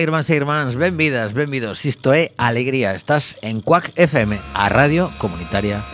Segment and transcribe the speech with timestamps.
[0.00, 1.84] irmáns e irmáns, benvidas, benvidos.
[1.84, 5.84] Isto é Alegría, estás en Cuac FM A Radio Comunitaria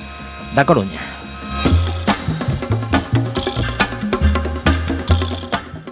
[0.55, 1.03] da Coruña.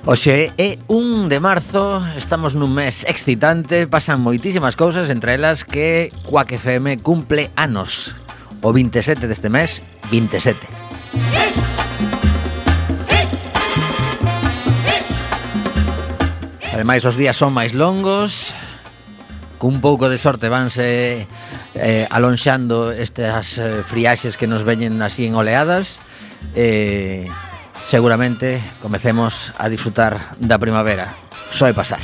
[0.07, 6.13] Oxe é 1 de marzo, estamos nun mes excitante Pasan moitísimas cousas, entre elas que
[6.29, 8.13] Cuac FM cumple anos.
[8.61, 9.81] O 27 deste mes,
[10.13, 10.84] 27
[16.75, 18.51] Ademais, os días son máis longos,
[19.63, 21.23] cun pouco de sorte vanse
[21.79, 26.03] eh, alonxando estas eh, friaxes que nos veñen así en oleadas
[26.59, 27.31] eh,
[27.87, 31.15] seguramente comecemos a disfrutar da primavera.
[31.55, 32.03] Soe pasar.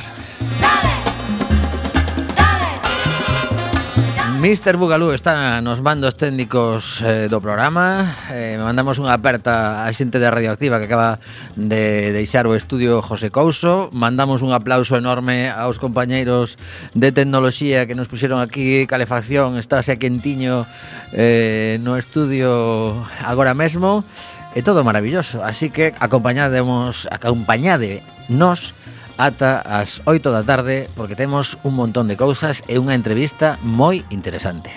[4.40, 4.78] Mr.
[4.78, 8.08] Bugalú está nos mandos técnicos eh, do programa.
[8.32, 11.20] Eh, Mandamos unha aperta a xente de Radioactiva que acaba
[11.60, 13.92] de deixar o estudio José Couso.
[13.92, 16.56] Mandamos un aplauso enorme aos compañeiros
[16.96, 20.64] de tecnoloxía que nos puxeron aquí Calefacción, estáse quentiño
[21.12, 24.08] eh, no estudio agora mesmo.
[24.56, 28.00] É todo maravilloso, así que acompañademos, acompañade
[28.32, 28.72] nos
[29.20, 34.00] ata as 8 da tarde porque temos un montón de cousas e unha entrevista moi
[34.08, 34.72] interesante.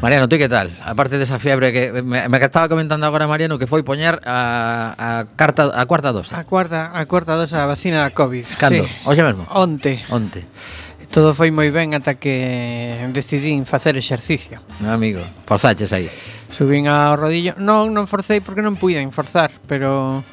[0.00, 0.70] Mariano, tú que tal?
[0.80, 5.08] Aparte desa fiebre que me, me estaba comentando agora Mariano que foi poñer a, a
[5.36, 6.38] carta a cuarta dosa.
[6.38, 8.46] A cuarta, a cuarta dosa da vacina da Covid.
[8.56, 8.86] Cando?
[8.86, 8.92] Sí.
[9.04, 9.44] Hoxe mesmo.
[9.52, 10.00] Onte.
[10.08, 10.46] Onte.
[11.10, 14.62] Todo foi moi ben ata que decidín facer exercicio.
[14.78, 16.06] No, amigo, pasaches aí.
[16.50, 17.54] Subín ao rodillo.
[17.60, 20.24] Non, non forcei porque non puiden forzar, pero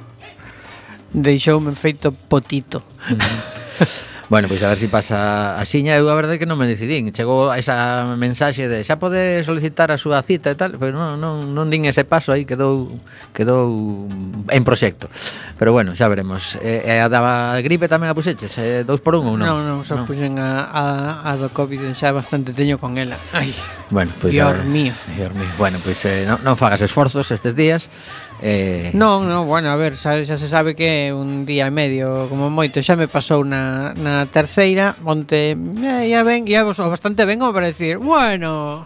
[1.11, 2.81] deixoume feito potito.
[4.27, 6.65] Bueno, pois pues a ver se si pasa xiña, eu a verdade que non me
[6.65, 7.13] decidín.
[7.13, 11.53] Chegou esa mensaxe de xa pode solicitar a súa cita e tal, pero non, non,
[11.53, 12.89] non din ese paso aí, quedou
[13.37, 14.09] quedou
[14.49, 15.13] en proxecto.
[15.61, 16.57] Pero bueno, xa veremos.
[16.57, 17.21] E, eh, a da
[17.61, 19.45] gripe tamén a puxeches, eh, dous por un ou non?
[19.45, 20.09] Non, non, só no.
[20.09, 20.85] puxen a, a,
[21.21, 23.21] a do COVID xa bastante teño con ela.
[23.29, 23.53] Ai,
[23.93, 24.97] bueno, pues, Dios mío.
[25.13, 25.53] Dios mío.
[25.61, 27.93] Bueno, pois pues, eh, non, non fagas esforzos estes días,
[28.41, 28.91] Eh...
[28.93, 32.51] Non, non, bueno, a ver, xa, xa se sabe que un día e medio como
[32.51, 37.39] moito Xa me pasou na, na terceira Onte, eh, ya ven, ya vos, bastante ben
[37.39, 38.83] como para decir Bueno,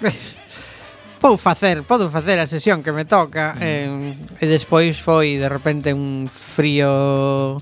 [1.20, 3.60] pou facer, podo facer a sesión que me toca mm.
[3.60, 7.60] eh, E despois foi de repente un frío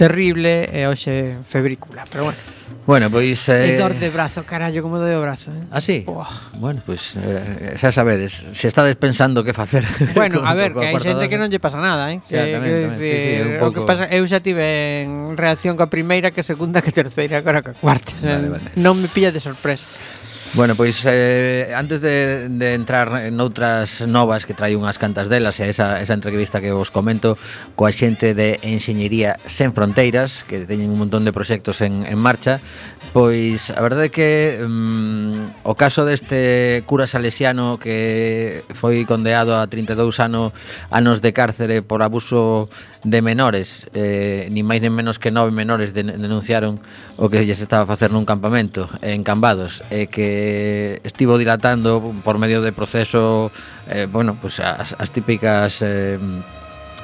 [0.00, 2.40] terrible e hoxe febrícula, pero bueno.
[2.88, 3.76] Bueno, pois eh...
[3.76, 5.68] E dor de brazo, carallo, como doi o brazo eh?
[5.68, 6.08] Ah, sí?
[6.08, 6.24] Oh.
[6.56, 9.84] Bueno, pois pues, eh, xa sabedes Se estades pensando que facer
[10.16, 12.24] Bueno, con, a ver, que hai xente que non lle pasa nada eh?
[12.24, 12.96] Que, tamén, que, tamén.
[12.96, 16.40] Decir, sí, sí, un o que pasa, Eu xa tive en reacción coa primeira Que
[16.40, 18.72] segunda, que terceira, agora coa cuarta vale, vale.
[18.80, 19.84] Non me pilla de sorpresa
[20.52, 25.62] Bueno, pois eh, antes de, de entrar en outras novas que trai unhas cantas delas
[25.62, 27.38] e esa, esa entrevista que vos comento
[27.78, 32.58] coa xente de Enxeñería Sen Fronteiras que teñen un montón de proxectos en, en marcha
[33.14, 39.70] pois a verdade é que mm, o caso deste cura salesiano que foi condeado a
[39.70, 40.50] 32 ano,
[40.90, 42.66] anos de cárcere por abuso
[43.06, 46.82] de menores eh, ni máis nin menos que nove menores denunciaron
[47.22, 51.36] o que lles estaba a facer nun campamento en Cambados e eh, que eh, estivo
[51.36, 53.52] dilatando por medio de proceso
[53.88, 56.18] eh, bueno, pues as, as típicas eh,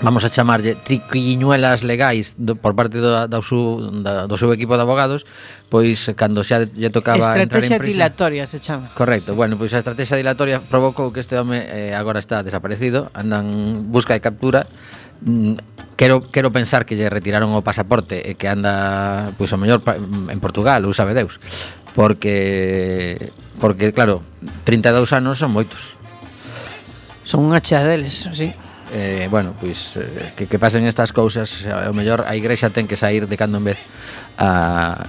[0.00, 4.76] vamos a chamarlle triquiñuelas legais do, por parte do, do, su, da, do seu equipo
[4.76, 5.24] de abogados
[5.72, 7.92] pois cando xa lle tocaba Estrategia entrar en prisión.
[7.96, 9.36] dilatoria se chama Correcto, sí.
[9.36, 14.12] bueno, pois a estrategia dilatoria provocou que este home eh, agora está desaparecido andan busca
[14.12, 14.68] e captura
[15.24, 19.80] mm, quero quero pensar que lle retiraron o pasaporte e que anda pois o mellor
[20.28, 21.40] en Portugal, ou sabe Deus
[21.96, 24.20] porque porque claro,
[24.68, 25.96] 32 anos son moitos.
[27.24, 28.52] Son unha chea deles, sí.
[28.94, 32.86] Eh, bueno, pois eh, que, que pasen estas cousas, eh, o mellor a igrexa ten
[32.86, 33.80] que sair de cando en vez
[34.38, 35.02] a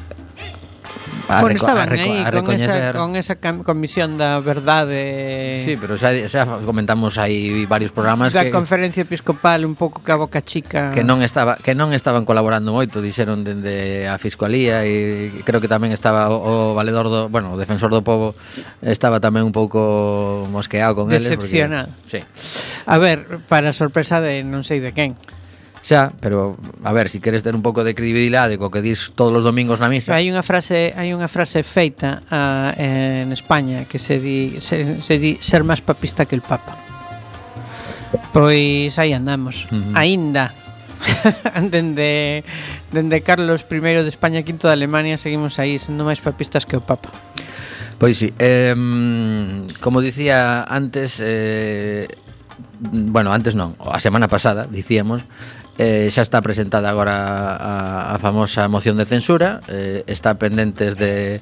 [1.30, 6.00] a, bueno, estaban aí eh, a con esa, con esa comisión da verdade Sí, pero
[6.00, 10.40] xa, xa comentamos aí varios programas da que, conferencia episcopal un pouco que a boca
[10.40, 15.60] chica que non estaba que non estaban colaborando moito dixeron dende a fiscalía e creo
[15.60, 18.32] que tamén estaba o, o valedor do, bueno, o defensor do povo
[18.80, 21.92] estaba tamén un pouco mosqueado con eles decepcionado.
[22.08, 22.24] Sí.
[22.88, 25.20] A ver, para sorpresa de non sei de quen
[25.88, 29.16] xa, pero a ver, se si queres ter un pouco de credibilidade co que dis
[29.16, 30.12] todos os domingos na misa.
[30.12, 35.16] Hai unha frase, hai unha frase feita a, en España que se di se, se
[35.16, 36.76] di ser máis papista que el papa.
[38.36, 39.96] Pois aí andamos, uh -huh.
[39.96, 40.52] aínda
[41.72, 42.44] dende
[42.92, 46.84] dende Carlos I de España V de Alemania seguimos aí sendo máis papistas que o
[46.84, 47.16] papa.
[47.96, 48.76] Pois sí, eh,
[49.80, 52.12] como dicía antes eh,
[52.92, 55.26] bueno, antes non, a semana pasada dicíamos
[55.78, 59.62] Eh, xa está presentada agora a, a famosa moción de censura.
[59.70, 61.38] Eh, Está pendentes de,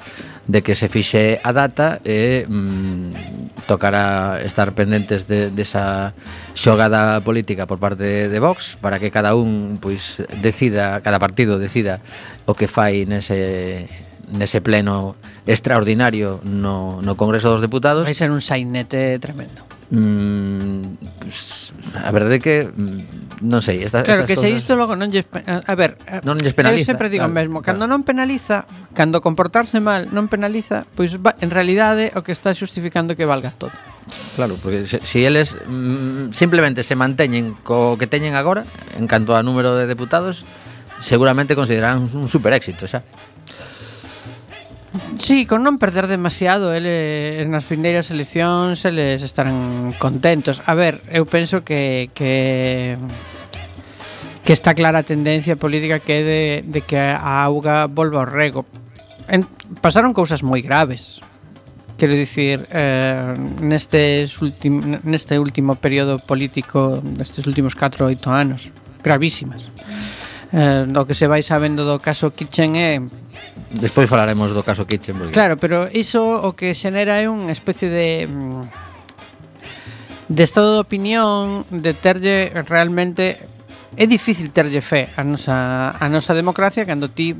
[0.47, 6.11] de que se fixe a data E mm, tocará estar pendentes de, desa
[6.51, 12.03] xogada política por parte de Vox Para que cada un pois, decida, cada partido decida
[12.43, 13.87] o que fai nese,
[14.35, 15.15] nese pleno
[15.47, 18.03] extraordinario no, no Congreso dos Deputados.
[18.03, 19.63] Vai ser un sainete tremendo.
[19.89, 21.71] Mm, pues,
[22.03, 25.11] A verdade é que mm, non sei, esta, Claro, estas que se isto logo non
[25.11, 26.87] lle a ver, eh, non lle penaliza.
[26.87, 27.91] Eu sempre digo claro, mesmo, cando claro.
[27.91, 28.63] non penaliza,
[28.95, 33.51] cando comportarse mal non penaliza, pois va, en realidade o que está xustificando que valga
[33.55, 33.75] todo.
[34.35, 38.63] Claro, porque se, si eles mm, simplemente se manteñen co que teñen agora
[38.95, 40.45] en canto a número de deputados,
[41.01, 43.03] seguramente considerarán un super éxito, xa.
[45.17, 50.61] Sí, con non perder demasiado eh, eles nas primeiras eleccións eles estarán contentos.
[50.65, 52.95] A ver, eu penso que que
[54.45, 58.29] que está clara a tendencia política que é de, de que a auga volva ao
[58.29, 58.63] rego.
[59.25, 59.41] En,
[59.81, 61.19] pasaron cousas moi graves.
[61.97, 63.33] Quero dicir, eh,
[63.63, 68.69] nestes ultim, neste último período político, nestes últimos 4 ou 8 anos,
[69.01, 69.71] gravísimas
[70.53, 73.01] eh, o que se vai sabendo do caso Kitchen é
[73.71, 75.33] Despois falaremos do caso Kitchen porque...
[75.33, 78.85] Claro, pero iso o que xenera é unha especie de mm,
[80.29, 83.37] de estado de opinión de terlle realmente
[83.95, 87.37] é difícil terlle fe a nosa, a nosa democracia cando ti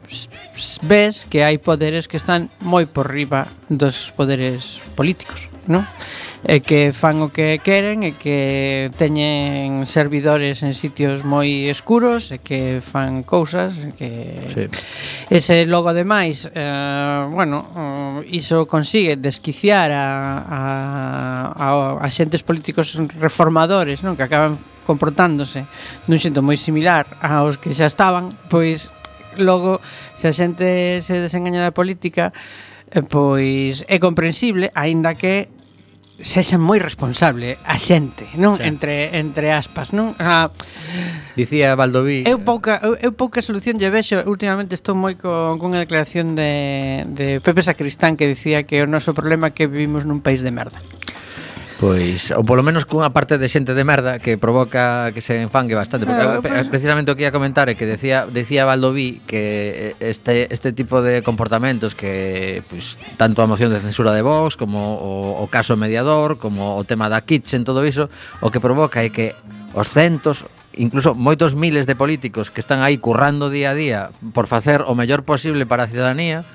[0.86, 5.86] ves que hai poderes que están moi por riba dos poderes políticos non?
[6.46, 12.38] e que fan o que queren e que teñen servidores en sitios moi escuros e
[12.38, 14.12] que fan cousas e que
[14.46, 14.64] sí.
[15.34, 17.66] ese logo ademais eh, bueno,
[18.22, 20.62] eh, iso consigue desquiciar a, a,
[21.58, 21.68] a,
[21.98, 24.14] a xentes políticos reformadores non?
[24.14, 25.66] que acaban comportándose
[26.06, 28.94] dun xento moi similar aos que xa estaban pois
[29.42, 29.82] logo
[30.14, 32.30] se a xente se desengaña da política
[32.94, 35.50] eh, pois é comprensible, aínda que
[36.24, 38.56] sexan moi responsable a xente, non?
[38.56, 38.72] Xa.
[38.72, 40.16] Entre entre aspas, non?
[40.16, 40.48] A...
[41.36, 42.24] Dicía Valdoví.
[42.24, 42.44] Eu eh.
[42.44, 44.24] pouca eu, eu pouca solución lle vexo.
[44.24, 49.12] Últimamente estou moi con cunha declaración de de Pepe Sacristán que dicía que o noso
[49.12, 50.80] problema é que vivimos nun país de merda.
[51.76, 55.76] Pois, ou polo menos cunha parte de xente de merda que provoca que se enfangue
[55.76, 60.48] bastante, porque eh, precisamente o que ia comentar é que decía decía Valdoví que este
[60.48, 65.44] este tipo de comportamentos que pues, tanto a moción de censura de Vox como o,
[65.44, 68.08] o caso mediador, como o tema da Kitchen, todo iso,
[68.40, 69.36] o que provoca é que
[69.76, 70.48] os centos
[70.80, 74.02] incluso moitos miles de políticos que están aí currando día a día
[74.32, 76.48] por facer o mellor posible para a ciudadanía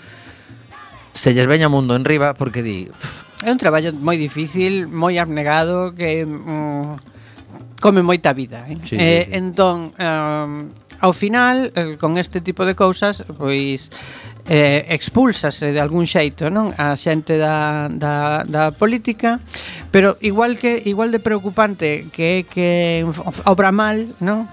[1.13, 2.89] se lles veña o mundo en riba porque di
[3.41, 8.77] É un traballo moi difícil, moi abnegado que mm, come moita vida, eh?
[8.85, 9.39] Sí, eh, sí, sí.
[9.41, 10.69] entón um,
[11.01, 13.89] ao final con este tipo de cousas, pois
[14.49, 19.39] eh, expulsase de algún xeito non a xente da, da, da política
[19.95, 23.07] pero igual que igual de preocupante que é que
[23.47, 24.49] obra mal non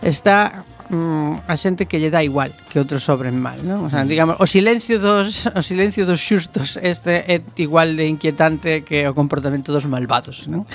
[0.00, 3.86] está mm, a xente que lle dá igual que outros sobren mal, non?
[3.86, 4.08] O sea, mm.
[4.08, 9.14] digamos, o silencio dos o silencio dos xustos este é igual de inquietante que o
[9.14, 10.66] comportamento dos malvados, non?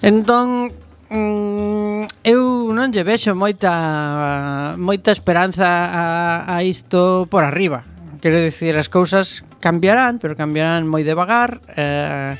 [0.00, 0.70] Entón,
[1.10, 6.06] mm, eu non lle vexo moita moita esperanza a,
[6.46, 7.86] a isto por arriba.
[8.20, 11.64] Quero dicir, as cousas cambiarán, pero cambiarán moi devagar.
[11.72, 12.36] Eh,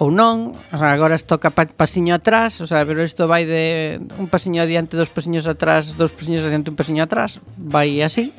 [0.00, 4.32] ou non, agora isto toca pa, pasiño atrás, o sea, pero isto vai de un
[4.32, 8.32] pasiño adiante, dos pasiños atrás, dos pasiños adiante, un pasiño atrás, vai así.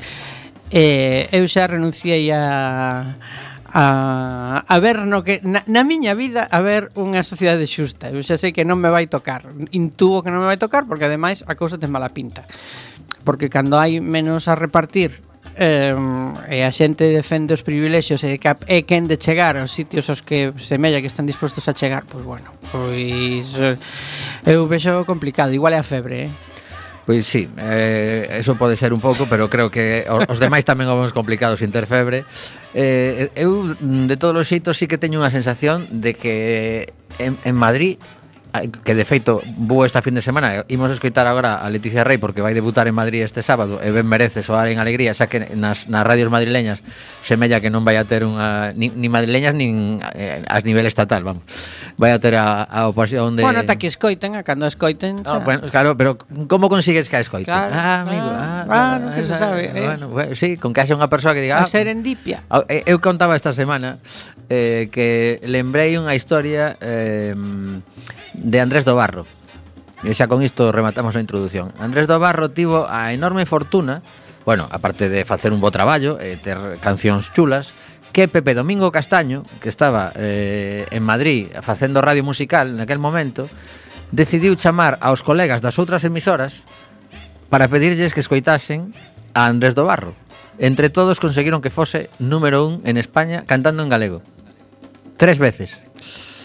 [0.73, 3.13] Eh, eu xa renunciei a
[3.73, 8.11] a, a ver no que na, na miña vida a ver unha sociedade xusta.
[8.11, 9.47] Eu xa sei que non me vai tocar.
[9.71, 12.43] intuo que non me vai tocar porque ademais a cousa ten mala pinta.
[13.23, 15.23] Porque cando hai menos a repartir
[15.57, 15.95] eh,
[16.49, 20.21] e a xente defende os privilexios e que é quen de chegar aos sitios aos
[20.23, 23.77] que semella que están dispostos a chegar, pois bueno, pois eh,
[24.47, 26.31] eu vexo complicado, igual é a febre, eh?
[27.05, 30.93] Pois sí, eh, eso pode ser un pouco, pero creo que os demais tamén o
[30.93, 32.29] vemos complicado sin ter febre.
[32.77, 37.55] Eh, eu, de todos os xeitos, sí que teño unha sensación de que en, en
[37.57, 37.97] Madrid
[38.83, 40.67] que de feito vou esta fin de semana.
[40.67, 44.03] Imos escoitar agora a Leticia Rey porque vai debutar en Madrid este sábado e ben
[44.03, 46.83] merece soar en alegría xa que nas, nas radios madrileñas
[47.21, 51.21] semella que non vai a ter unha nin, ni madrileñas nin eh, as nivel estatal,
[51.21, 51.45] vamos.
[51.95, 55.21] Vai a ter a, a oposición de Bueno, ata que escoiten, a cando escoiten.
[55.21, 55.35] Ah, xa...
[55.37, 56.17] Ah, bueno, claro, pero
[56.49, 57.53] como consigues que a escoiten?
[57.53, 59.63] Claro, ah, amigo, ah, ah, claro, que esa, se sabe.
[59.69, 59.85] Eh.
[59.85, 62.41] Bueno, bueno, sí, con que haxa unha persoa que diga, a ah, serendipia.
[62.49, 64.01] Ah, eh, eu contaba esta semana
[64.49, 67.37] eh, que lembrei unha historia eh,
[68.33, 69.29] de Andrés do Barro.
[70.01, 71.69] E xa con isto rematamos a introdución.
[71.77, 74.01] Andrés do Barro tivo a enorme fortuna
[74.45, 77.73] bueno, aparte de facer un bo traballo e ter cancións chulas,
[78.11, 83.47] que Pepe Domingo Castaño, que estaba eh, en Madrid facendo radio musical naquel momento,
[84.11, 86.67] decidiu chamar aos colegas das outras emisoras
[87.47, 88.91] para pedirlles que escoitasen
[89.31, 90.13] a Andrés do Barro.
[90.59, 94.19] Entre todos conseguiron que fose número un en España cantando en galego.
[95.15, 95.79] Tres veces.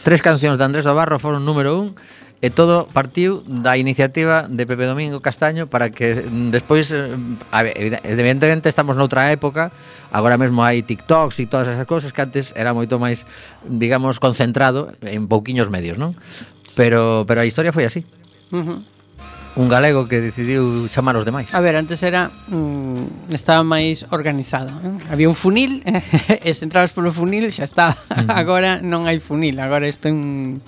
[0.07, 1.99] Tres cancións de Andrés do Barro foron número un
[2.45, 7.17] E todo partiu da iniciativa de Pepe Domingo Castaño para que mm, despois, eh,
[7.49, 7.73] a ver,
[8.05, 9.73] evidentemente estamos noutra época,
[10.13, 13.25] agora mesmo hai TikToks e todas esas cousas que antes era moito máis,
[13.65, 16.13] digamos, concentrado en pouquiños medios, non?
[16.77, 18.05] Pero, pero a historia foi así.
[18.53, 18.96] Uh -huh
[19.57, 21.49] un galego que decidiu chamar os demais.
[21.57, 24.69] A ver, antes era mm, estaba máis organizado.
[24.85, 25.11] Eh?
[25.11, 25.81] Había un funil,
[26.29, 27.97] e se entrabas polo funil xa está.
[28.13, 28.37] Uh -huh.
[28.37, 30.61] Agora non hai funil, agora isto é un,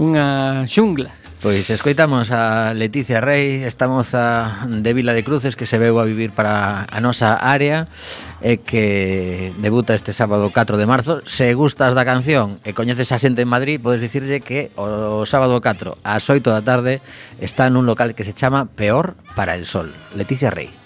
[0.00, 1.21] unha xungla.
[1.42, 6.06] Pois escoitamos a Leticia Rey, esta moza de Vila de Cruces que se veu a
[6.06, 7.90] vivir para a nosa área
[8.38, 11.18] e que debuta este sábado 4 de marzo.
[11.26, 15.58] Se gustas da canción e coñeces a xente en Madrid, podes dicirlle que o sábado
[15.58, 17.02] 4 ás 8 da tarde
[17.42, 19.90] está nun local que se chama Peor para el Sol.
[20.14, 20.81] Leticia Rey.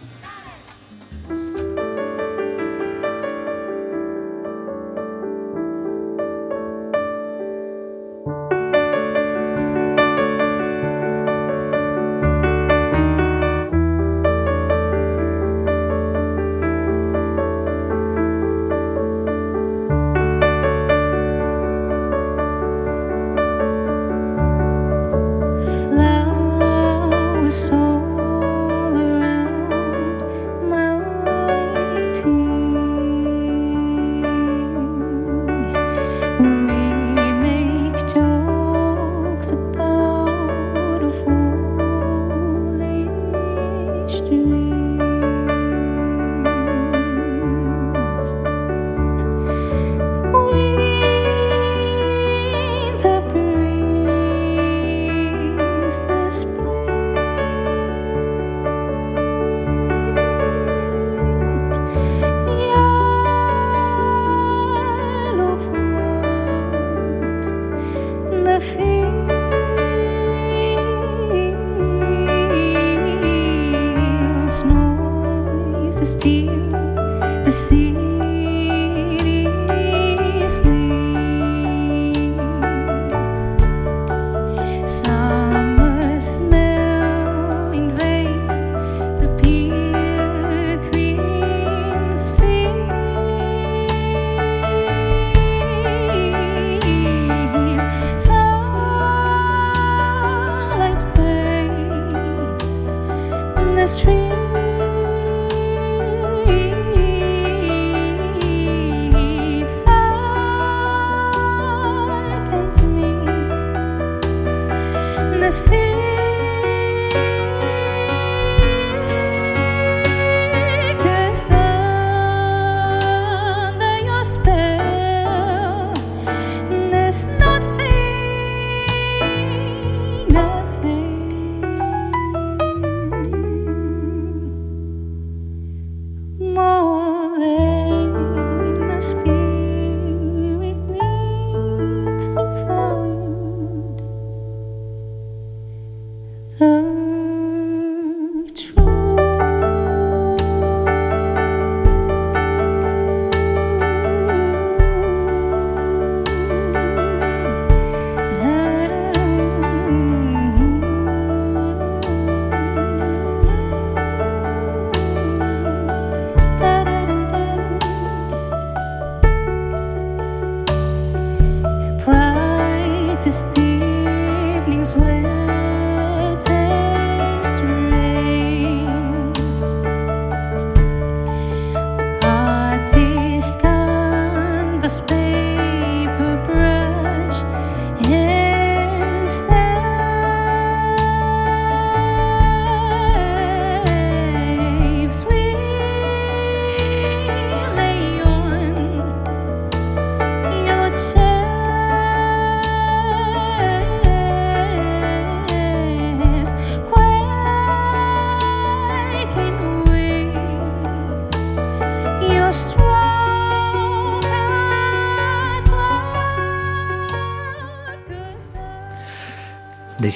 [76.26, 76.55] いい。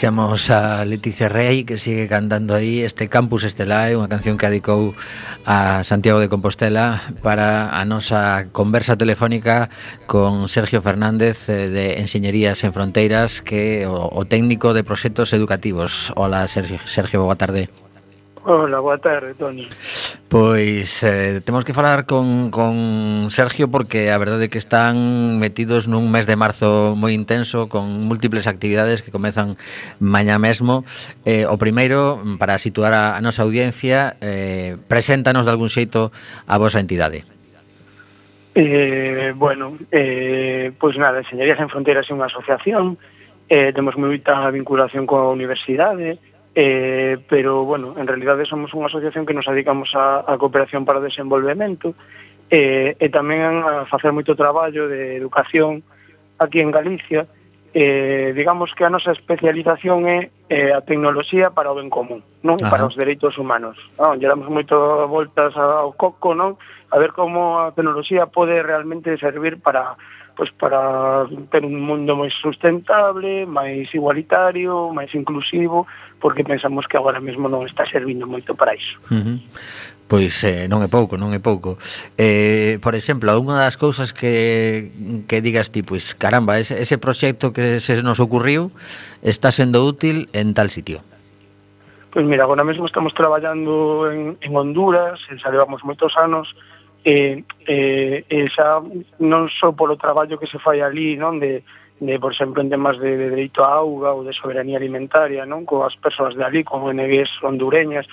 [0.01, 4.97] deixamos a Leticia Rey que sigue cantando aí este Campus Estelae, unha canción que adicou
[5.45, 9.69] a Santiago de Compostela para a nosa conversa telefónica
[10.09, 16.17] con Sergio Fernández eh, de Enxeñerías en Fronteiras que o, o técnico de proxectos educativos.
[16.17, 17.69] Ola Sergio, Sergio boa tarde.
[18.44, 19.68] Hola, boa tarde, Toni.
[20.31, 25.90] Pois eh, temos que falar con, con Sergio porque a verdade é que están metidos
[25.90, 29.61] nun mes de marzo moi intenso con múltiples actividades que comezan
[30.00, 30.88] mañá mesmo.
[31.29, 36.09] Eh, o primeiro, para situar a, a nosa audiencia, eh, preséntanos de algún xeito
[36.48, 37.29] a vosa entidade.
[38.55, 42.96] Eh, bueno, eh, pois nada, Señorías en Fronteras é unha asociación,
[43.50, 46.22] eh, temos moita vinculación coa universidade,
[46.55, 50.99] Eh, pero, bueno, en realidade somos unha asociación que nos dedicamos a, a cooperación para
[50.99, 51.95] o desenvolvemento
[52.51, 55.87] eh, e tamén a facer moito traballo de educación
[56.43, 57.31] aquí en Galicia.
[57.71, 62.59] Eh, digamos que a nosa especialización é eh, a tecnoloxía para o ben común, non?
[62.59, 62.75] Ajá.
[62.75, 63.79] Para os dereitos humanos.
[63.95, 64.75] Non, lle damos moito
[65.07, 66.59] voltas ao coco, non?
[66.91, 69.95] A ver como a tecnoloxía pode realmente servir para
[70.40, 75.85] pois para ter un mundo máis sustentable, máis igualitario, máis inclusivo,
[76.16, 78.96] porque pensamos que agora mesmo non está servindo moito para iso.
[79.12, 79.38] Uh -huh.
[80.09, 81.76] Pois eh, non é pouco, non é pouco.
[82.16, 84.88] Eh, por exemplo, unha das cousas que,
[85.29, 88.72] que digas ti, pois caramba, ese, ese proxecto que se nos ocurriu
[89.20, 91.05] está sendo útil en tal sitio.
[92.16, 96.48] Pois mira, agora mesmo estamos traballando en, en Honduras, xa levamos moitos anos,
[97.05, 98.85] e, e, e xa
[99.21, 101.65] non só polo traballo que se fai ali, non, de,
[102.01, 105.69] de por exemplo, en temas de, de dereito á auga ou de soberanía alimentaria, non,
[105.69, 108.09] coas persoas de ali, como ONGs hondureñas,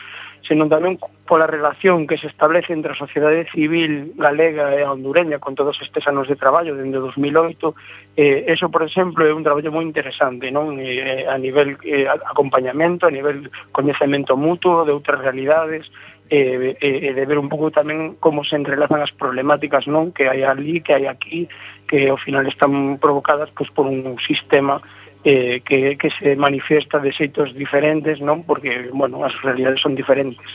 [0.48, 0.96] senón tamén
[1.28, 5.76] pola relación que se establece entre a sociedade civil galega e a hondureña con todos
[5.84, 7.76] estes anos de traballo dende 2008,
[8.16, 13.08] eh, eso, por exemplo, é un traballo moi interesante, non eh, a nivel eh, acompañamento,
[13.08, 15.92] a nivel coñecemento mutuo de outras realidades,
[16.30, 20.28] e, e, e de ver un pouco tamén como se entrelazan as problemáticas non que
[20.28, 21.48] hai ali, que hai aquí,
[21.88, 24.84] que ao final están provocadas pois, por un sistema
[25.24, 30.48] eh, que, que se manifiesta de xeitos diferentes, non porque bueno, as realidades son diferentes.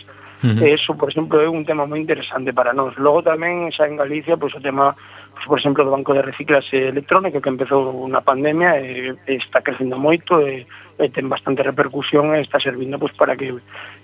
[0.42, 0.74] Uh -huh.
[0.74, 2.98] Eso, por exemplo, é un tema moi interesante para nós.
[2.98, 4.90] Logo tamén, xa en Galicia, pois o tema,
[5.38, 9.62] pois, por exemplo, do banco de reciclase electrónico que empezou na pandemia e, e está
[9.62, 10.66] crecendo moito e,
[10.98, 13.54] e ten bastante repercusión e está servindo pois, para que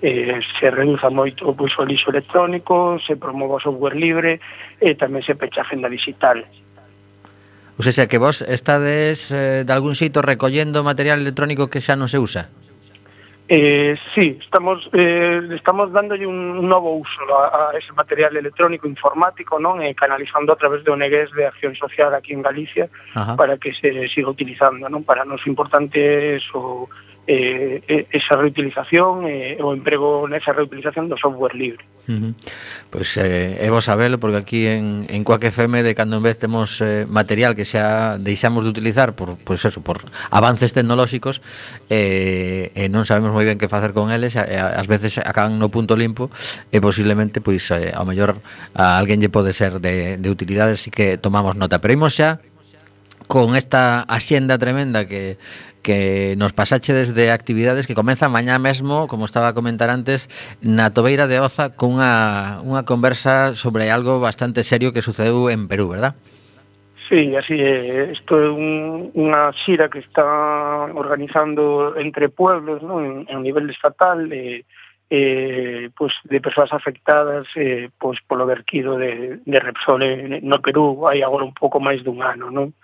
[0.03, 4.39] eh, se reduza moito pois, o lixo electrónico, se promova o software libre
[4.79, 6.47] eh, e tamén se pecha a agenda digital.
[7.79, 12.07] O sea, que vos estades eh, de algún xeito recollendo material electrónico que xa non
[12.07, 12.51] se usa?
[13.51, 19.57] Eh, sí, estamos eh, estamos dándolle un novo uso a, a ese material electrónico informático,
[19.57, 23.41] non, e canalizando a través de Negués de Acción Social aquí en Galicia Ajá.
[23.41, 25.01] para que se siga utilizando, non?
[25.01, 26.93] Para nos importante eso
[27.31, 31.85] Eh, eh, esa reutilización eh, o emprego nesa reutilización do software libre.
[32.09, 32.33] Uh -huh.
[32.89, 36.25] Pois pues, eh, é vos sabelo porque aquí en, en Coac FM de cando en
[36.25, 41.45] vez temos eh, material que xa deixamos de utilizar por, pues eso, por avances tecnolóxicos
[41.93, 45.61] eh, e eh, non sabemos moi ben que facer con eles e, ás veces acaban
[45.61, 46.33] no punto limpo
[46.73, 48.41] e posiblemente pois pues, eh, ao mellor
[48.73, 52.41] a alguén lle pode ser de, de utilidade así que tomamos nota pero imos xa
[53.29, 55.37] con esta axenda tremenda que
[55.83, 60.29] que nos pasache desde actividades que comezan mañá mesmo, como estaba a comentar antes,
[60.61, 65.89] na Tobeira de Oza cunha unha conversa sobre algo bastante serio que sucedeu en Perú,
[65.93, 66.19] verdad?
[67.09, 68.13] Sí, así é.
[68.13, 70.29] Isto é un, unha xira que está
[70.93, 73.01] organizando entre pueblos, ¿no?
[73.01, 74.69] en, en nivel estatal, eh,
[75.11, 81.09] eh, pues de persoas afectadas eh, pues polo verquido de, de Repsol en, no Perú
[81.09, 82.77] hai agora un pouco máis dun ano, non?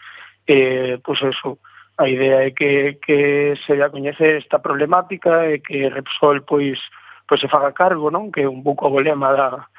[0.48, 1.60] Eh, pois pues eso,
[1.96, 6.82] A idea é que, que se ya coñece esta problemática e que Repsol pois,
[7.28, 8.34] pois se faga cargo, non?
[8.34, 9.70] que é un pouco o lema da,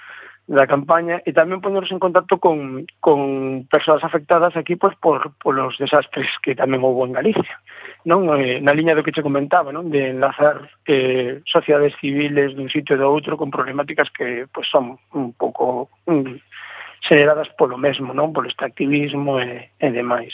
[0.47, 5.57] da campaña e tamén poñeros en contacto con, con persoas afectadas aquí pois, por, por
[5.57, 7.57] os desastres que tamén houve en Galicia.
[8.05, 8.29] Non?
[8.37, 9.89] Eh, na liña do que che comentaba, non?
[9.89, 15.01] de enlazar eh, sociedades civiles dun sitio e do outro con problemáticas que pois, son
[15.17, 16.37] un pouco mm,
[17.01, 18.29] xeradas polo mesmo, non?
[18.29, 20.31] polo extractivismo e, e demais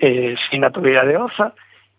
[0.00, 1.54] eh, sin sinatoria de OZA,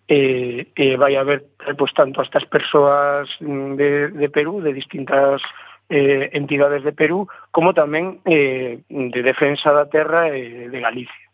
[0.08, 4.60] e, eh, eh, vai haber eh, pues, tanto a estas persoas mm, de, de Perú,
[4.62, 5.42] de distintas
[5.90, 11.28] eh, entidades de Perú, como tamén eh, de defensa da terra eh, de Galicia.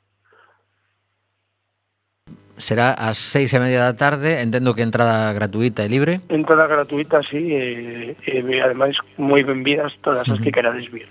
[2.58, 6.26] Será ás seis e media da tarde, entendo que entrada gratuita e libre.
[6.26, 10.42] Entrada gratuita, sí, e, eh, eh, ademais moi benvidas todas as uh -huh.
[10.42, 11.06] que querades vir.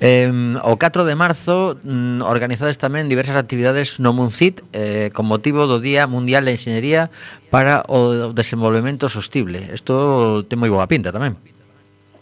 [0.00, 0.30] Eh,
[0.62, 5.82] o 4 de marzo mm, organizades tamén diversas actividades no Muncit eh, con motivo do
[5.82, 7.10] Día Mundial da Enxeñería
[7.50, 9.58] para o desenvolvemento sostible.
[9.74, 11.34] Isto ten moi boa pinta tamén.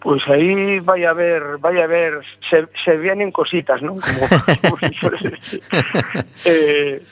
[0.00, 4.00] Pois pues aí vai a ver, vai a ver, se, se vienen cositas, non?
[4.00, 4.76] Como, como
[6.48, 7.04] eh,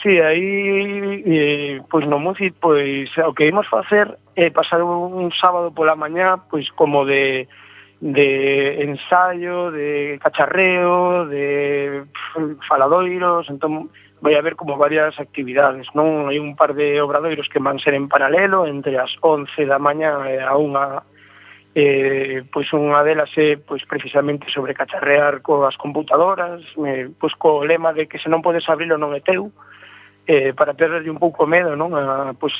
[0.00, 5.28] sí, aí, eh, pois no Muncit, pois o que imos facer é eh, pasar un
[5.36, 7.44] sábado pola mañá, pois como de
[8.00, 12.04] de ensaio, de cacharreo, de
[12.68, 16.26] faladoiros, entón vai haber como varias actividades, non?
[16.26, 20.26] Hai un par de obradoiros que van ser en paralelo entre as 11 da mañá
[20.26, 21.06] e a unha
[21.74, 27.94] eh, pois unha delas é pois precisamente sobre cacharrear coas computadoras, eh, pois co lema
[27.94, 29.54] de que se non podes abrilo non é teu,
[30.26, 31.94] eh, para perderlle un pouco medo, non?
[31.94, 32.54] A, pois,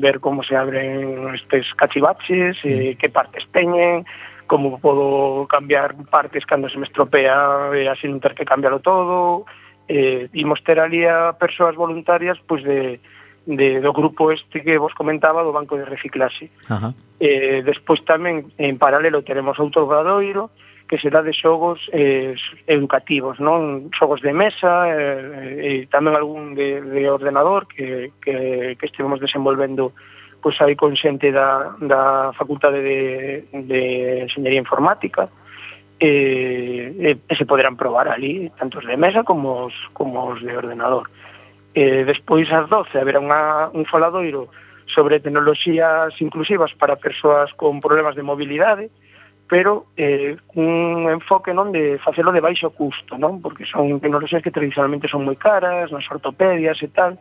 [0.00, 4.08] ver como se abren estes cachivaches, eh, que partes teñen,
[4.46, 9.44] como podo cambiar partes cando se me estropea e así non ter que cambiarlo todo.
[9.88, 13.00] Eh, imos ter ali a persoas voluntarias pois de,
[13.46, 16.48] de, do grupo este que vos comentaba do Banco de Reciclaxe.
[16.68, 16.96] Ajá.
[17.20, 20.52] Eh, despois tamén en paralelo teremos outro gradoiro
[20.88, 22.36] que será de xogos eh,
[22.68, 23.88] educativos, non?
[23.92, 29.96] Xogos de mesa eh, e tamén algún de, de ordenador que, que, que estivemos desenvolvendo
[30.44, 33.00] pois hai con xente da, da Facultade de,
[33.64, 33.80] de
[34.28, 35.32] Enseñería Informática,
[35.96, 40.52] e, e, se poderán probar ali, tanto os de mesa como os, como os de
[40.52, 41.08] ordenador.
[41.72, 44.52] E, despois, ás 12, haberá unha, un faladoiro
[44.84, 48.92] sobre tecnoloxías inclusivas para persoas con problemas de mobilidade,
[49.48, 53.40] pero eh, un enfoque non de facelo de baixo custo, non?
[53.40, 57.16] porque son tecnoloxías que tradicionalmente son moi caras, nas ortopedias e tal,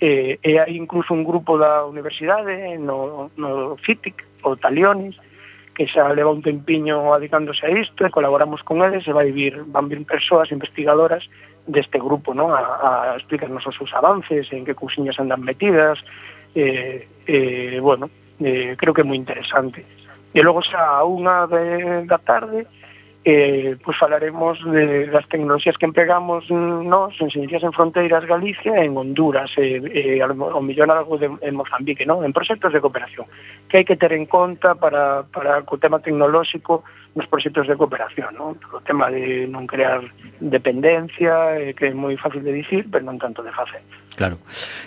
[0.00, 5.18] eh, e hai incluso un grupo da universidade no, no CITIC ou Taliones
[5.74, 9.62] que xa leva un tempiño adicándose a isto e colaboramos con eles e vai vir,
[9.70, 11.26] van vir persoas investigadoras
[11.66, 12.50] deste grupo non?
[12.50, 16.02] A, a explicarnos os seus avances en que cousiñas andan metidas
[16.54, 19.86] eh, eh, bueno, eh, creo que é moi interesante.
[20.34, 22.66] E logo xa a unha de, da tarde
[23.24, 28.96] eh, pois falaremos de, das tecnoloxías que empregamos nós en Ciencias en Fronteiras Galicia en
[28.96, 32.22] Honduras, eh, eh, ao millón algo de, en Mozambique, non?
[32.22, 33.26] en proxectos de cooperación,
[33.66, 36.86] que hai que ter en conta para, para o tema tecnolóxico
[37.18, 38.54] nos proxectos de cooperación, non?
[38.70, 39.98] o tema de non crear
[40.38, 43.82] dependencia, eh, que é moi fácil de dicir, pero non tanto de facer.
[44.14, 44.38] Claro.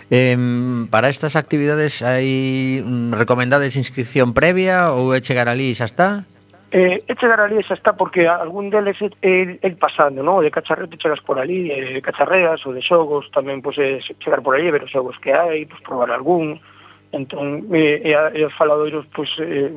[0.08, 0.40] Eh,
[0.88, 6.24] para estas actividades hai mm, recomendades inscripción previa ou é chegar ali e xa está?
[6.72, 10.40] Eh, e chegar ali xa está porque algún deles é, é, é pasando, non?
[10.40, 14.16] De cacharreo te chegas por ali, eh, cacharreas ou de xogos, tamén pois, é, eh,
[14.24, 16.64] chegar por ali, ver os xogos que hai, pois, probar algún,
[17.12, 19.68] entón, eh, e, e os faladoiros, pois, eh,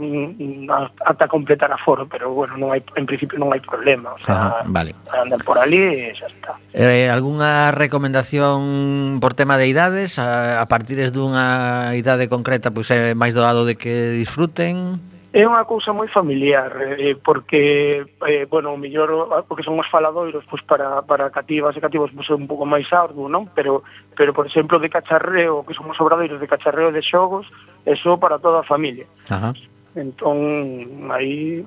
[1.02, 4.62] ata completar a foro, pero, bueno, non hai, en principio non hai problema, o sea,
[4.62, 4.94] Ajá, vale.
[5.10, 6.62] andar por ali e xa está.
[6.78, 10.22] Eh, algunha recomendación por tema de idades?
[10.22, 15.02] A, a partir dunha idade concreta, pois, é máis doado de que disfruten?
[15.34, 19.10] É unha cousa moi familiar, eh, porque, eh, bueno, o millor,
[19.50, 23.26] porque somos faladoiros, pois para, para cativas e cativos pois, é un pouco máis arduo,
[23.26, 23.50] non?
[23.50, 23.82] Pero,
[24.14, 27.50] pero, por exemplo, de cacharreo, que somos obradoiros de cacharreo de xogos,
[27.82, 29.10] eso para toda a familia.
[29.26, 29.50] Ajá.
[29.98, 31.66] Entón, aí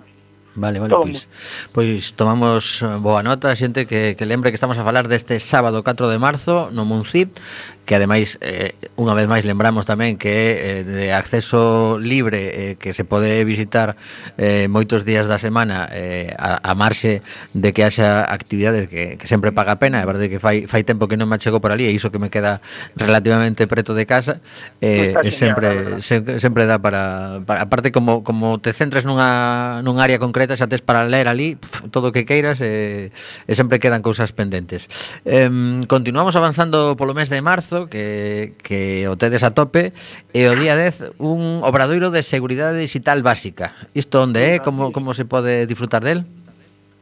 [0.57, 1.27] Vale, vale, pois,
[1.69, 5.85] pois tomamos eh, boa nota, xente que, que lembre que estamos a falar deste sábado
[5.85, 7.37] 4 de marzo no Muncip,
[7.85, 12.73] que ademais eh, unha vez máis lembramos tamén que é eh, de acceso libre eh,
[12.81, 13.95] que se pode visitar
[14.35, 17.21] eh, moitos días da semana eh, a, a marxe
[17.53, 20.81] de que haxa actividades que, que sempre paga a pena, é verdade que fai, fai
[20.81, 22.65] tempo que non me chego por ali e iso que me queda
[22.97, 24.41] relativamente preto de casa
[24.81, 30.01] eh, e sempre, sempre sempre dá para, para aparte como como te centres nunha, nun
[30.03, 33.53] área concreta papeletas, xa tes para ler ali pf, todo o que queiras e, e
[33.53, 34.87] sempre quedan cousas pendentes.
[35.27, 39.91] em, continuamos avanzando polo mes de marzo que, que o tedes a tope
[40.31, 43.75] e o día 10 un obradoiro de seguridade digital básica.
[43.93, 44.63] Isto onde é?
[44.63, 46.23] Como, como se pode disfrutar del?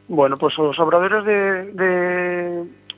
[0.08, 1.90] Bueno, pois pues, os obradoiros de, de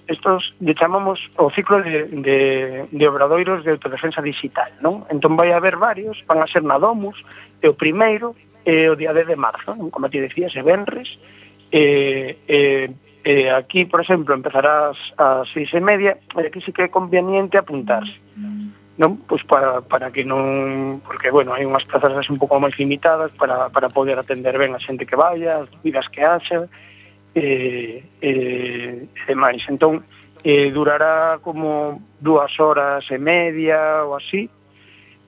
[0.08, 5.04] estos lle chamamos o ciclo de, de, de obradoiros de autodefensa digital, non?
[5.12, 7.20] Entón vai haber varios, van a ser na Domus,
[7.61, 8.32] e o primeiro
[8.68, 11.09] eh, o día 10 de marzo, como ti decías, é Benres.
[11.72, 12.92] Eh, eh,
[13.24, 17.57] eh, aquí, por exemplo, empezarás ás seis e media, e aquí sí que é conveniente
[17.57, 18.12] apuntarse.
[18.98, 19.24] Non?
[19.24, 21.00] Pois para, para que non...
[21.00, 24.76] Porque, bueno, hai unhas plazas así un pouco máis limitadas para, para poder atender ben
[24.76, 26.68] a xente que vaya, as dúbidas que haxa,
[27.33, 29.64] eh, eh, e demais.
[29.70, 30.04] Entón,
[30.44, 34.50] eh, durará como dúas horas e media ou así,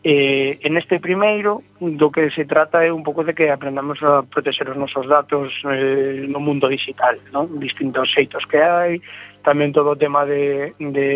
[0.03, 4.25] Eh, en este primeiro, do que se trata é un pouco de que aprendamos a
[4.25, 7.61] proteger os nosos datos eh, no mundo digital, non?
[7.61, 9.05] distintos xeitos que hai,
[9.45, 11.09] tamén todo o tema de, de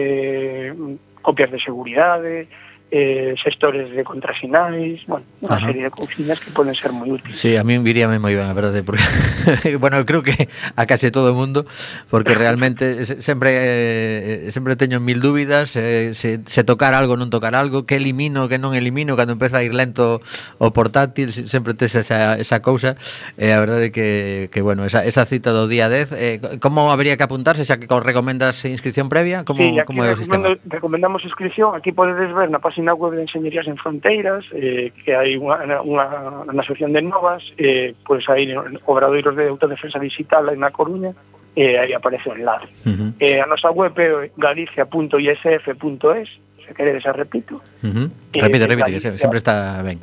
[1.25, 2.64] copias de seguridade, eh,
[2.95, 5.67] eh, sectores de contrasinais, bueno, unha Ajá.
[5.67, 7.35] serie de cousiñas que poden ser moi útiles.
[7.35, 9.03] Sí, a mí viríame moi ben, a verdade, porque,
[9.83, 10.47] bueno, creo que
[10.79, 11.67] a case todo o mundo,
[12.07, 17.59] porque realmente sempre eh, sempre teño mil dúbidas, eh, se, se tocar algo, non tocar
[17.59, 20.23] algo, que elimino, que non elimino, cando empeza a ir lento
[20.63, 22.95] o portátil, sempre tes esa, esa cousa,
[23.35, 27.19] eh, a verdade que, que bueno, esa, esa cita do día 10, eh, como habría
[27.19, 30.55] que apuntarse, xa que recomendas inscripción previa, como, sí, como é o sistema?
[30.71, 35.17] Recomendamos inscripción, aquí podedes ver na página página web de Enseñerías en Fronteiras, eh, que
[35.17, 38.53] hai unha, unha, unha asociación de novas, eh, pois hai
[38.85, 41.17] obradoiros de autodefensa digital en na Coruña,
[41.57, 42.69] e eh, aí aparece o enlace.
[42.85, 43.11] Uh -huh.
[43.21, 46.29] eh, a nosa web é galicia.isf.es,
[46.61, 47.63] se queredes, a repito.
[47.81, 48.11] Uh -huh.
[48.37, 50.01] Repite, eh, repite, Galicia, que sempre está ben.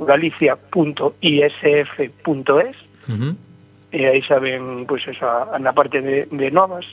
[0.00, 1.16] galicia.isf.es,
[3.06, 3.32] uh -huh.
[3.92, 6.86] e eh, aí saben, pois, pues, esa, na parte de, de novas,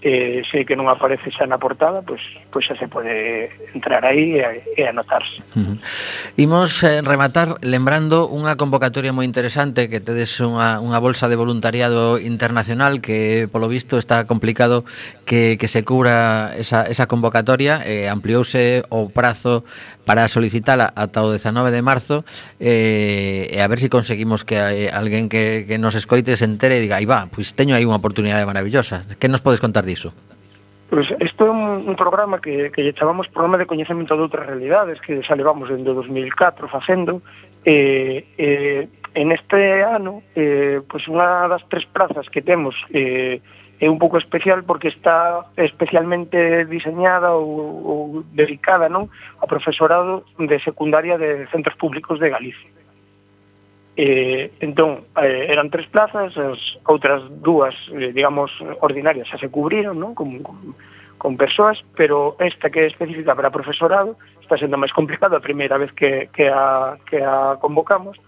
[0.00, 2.22] que sei que non aparece xa na portada, pois,
[2.54, 5.42] pois xa se pode entrar aí e, e anotarse.
[5.58, 5.76] Uh -huh.
[6.38, 12.22] Imos eh, rematar lembrando unha convocatoria moi interesante que tedes unha, unha bolsa de voluntariado
[12.22, 14.86] internacional que polo visto está complicado
[15.26, 19.66] que, que se cubra esa, esa convocatoria e eh, ampliouse o prazo
[20.08, 22.24] para solicitala ata o 19 de marzo
[22.56, 26.48] eh, e a ver se si conseguimos que eh, alguén que, que nos escoite se
[26.48, 29.04] entere e diga, aí va, pois teño aí unha oportunidade maravillosa.
[29.20, 30.16] Que nos podes contar diso?
[30.88, 34.24] Pois pues isto é un, un programa que, que lle chamamos programa de coñecemento de
[34.24, 37.20] outras realidades que xa levamos dentro 2004 facendo
[37.68, 43.44] eh, eh, en este ano eh, pois pues unha das tres plazas que temos eh,
[43.80, 47.46] é un pouco especial porque está especialmente diseñada ou,
[47.86, 48.00] ou
[48.34, 49.06] dedicada non
[49.38, 52.70] a profesorado de secundaria de centros públicos de Galicia.
[53.98, 59.98] Eh, entón, eh, eran tres plazas, as outras dúas, eh, digamos, ordinarias, xa se cubriron,
[59.98, 60.14] non?
[60.14, 60.74] Con, con,
[61.18, 65.78] con persoas, pero esta que é específica para profesorado está sendo máis complicado a primeira
[65.78, 68.18] vez que, que, a, que a convocamos,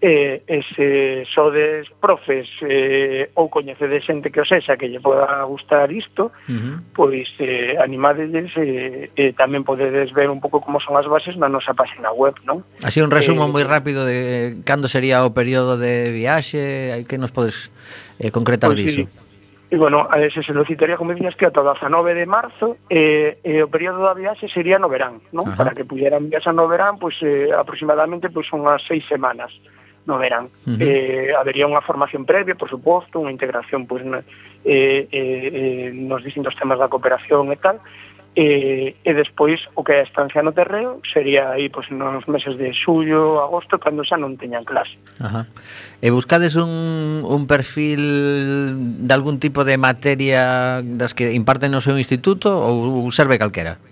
[0.00, 5.44] e, e se sodes profes eh, ou coñecedes xente que o sexa que lle poda
[5.44, 6.76] gustar isto, uh -huh.
[6.96, 11.36] pois eh, animadelles e eh, eh, tamén podedes ver un pouco como son as bases
[11.36, 12.64] na nosa página web, non?
[12.80, 17.20] Así un resumo eh, moi rápido de cando sería o período de viaxe, hai que
[17.20, 17.68] nos podes
[18.16, 19.04] eh, concretar pois pues, diso?
[19.04, 19.28] Sí.
[19.70, 22.74] E, bueno, a ese se lo citaría, como dicías, que ata o 19 de marzo
[22.90, 25.46] eh, eh, o período da viaxe sería no verán, non?
[25.46, 25.60] Ajá.
[25.60, 29.52] Para que pudieran viaxar no verán, pois, pues, eh, aproximadamente pois, pues, unhas seis semanas.
[29.52, 29.79] Uh
[30.10, 30.50] no verán.
[30.66, 30.82] Uh -huh.
[30.82, 34.26] eh, habería unha formación previa, por suposto, unha integración pois, na,
[34.66, 37.78] eh, eh, eh nos distintos temas da cooperación e tal,
[38.34, 42.54] e, e despois o que é a estancia no terreo sería aí pois, nos meses
[42.58, 44.94] de xullo, agosto, cando xa non teñan clase.
[45.18, 45.50] Ajá.
[45.98, 51.98] E buscades un, un perfil de algún tipo de materia das que imparten no seu
[51.98, 53.82] instituto ou serve calquera?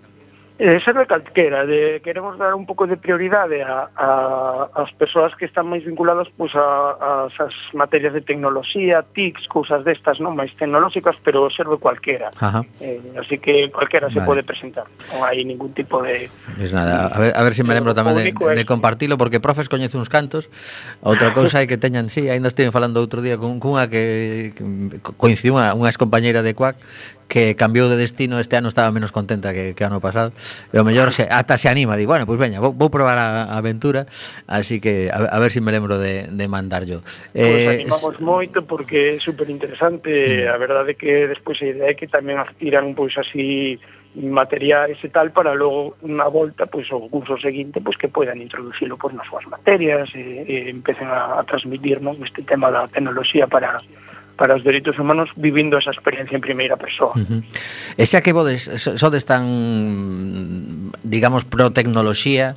[0.58, 5.30] Eh, esa de calquera, de, queremos dar un pouco de prioridade a, a, as persoas
[5.38, 10.34] que están máis vinculadas pois, a, a esas materias de tecnoloxía, TICs, cousas destas non
[10.34, 12.34] máis tecnolóxicas, pero serve cualquera.
[12.42, 12.66] Ajá.
[12.82, 14.18] Eh, así que cualquera vale.
[14.18, 16.26] se pode presentar, non hai ningún tipo de...
[16.58, 18.66] Pues nada, a ver, a ver se si me lembro tamén de, de eh.
[18.66, 20.50] compartilo, porque profes coñece uns cantos,
[21.06, 24.98] outra cousa é que teñan, sí, ainda estive falando outro día con cunha que, que
[25.14, 26.74] coincidiu unha, unha compañeira de CUAC
[27.28, 30.32] que cambiou de destino este ano estaba menos contenta que, que ano pasado
[30.72, 33.20] e o mellor se, ata se anima di, bueno, pois pues veña, vou, vou probar
[33.20, 34.08] a, a aventura
[34.48, 37.04] así que a, a ver se si me lembro de, de mandar yo
[37.36, 40.48] eh, pues animamos moito porque é super interesante mm.
[40.48, 43.76] a verdade que despois a idea é que tamén tiran pois así
[44.16, 48.96] materiais e tal para logo unha volta pois o curso seguinte pois que poidan introducilo
[48.96, 53.78] pois nas súas materias e, e empecen a, a transmitirnos este tema da tecnoloxía para
[54.38, 57.18] para os dereitos humanos vivindo esa experiencia en primeira persoa.
[57.18, 57.40] Uh -huh.
[57.98, 62.54] E xa que vodes, sodes tan, digamos, pro tecnoloxía,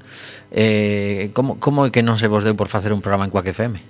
[0.54, 3.50] eh, como, como é que non se vos deu por facer un programa en Quack
[3.50, 3.82] FM?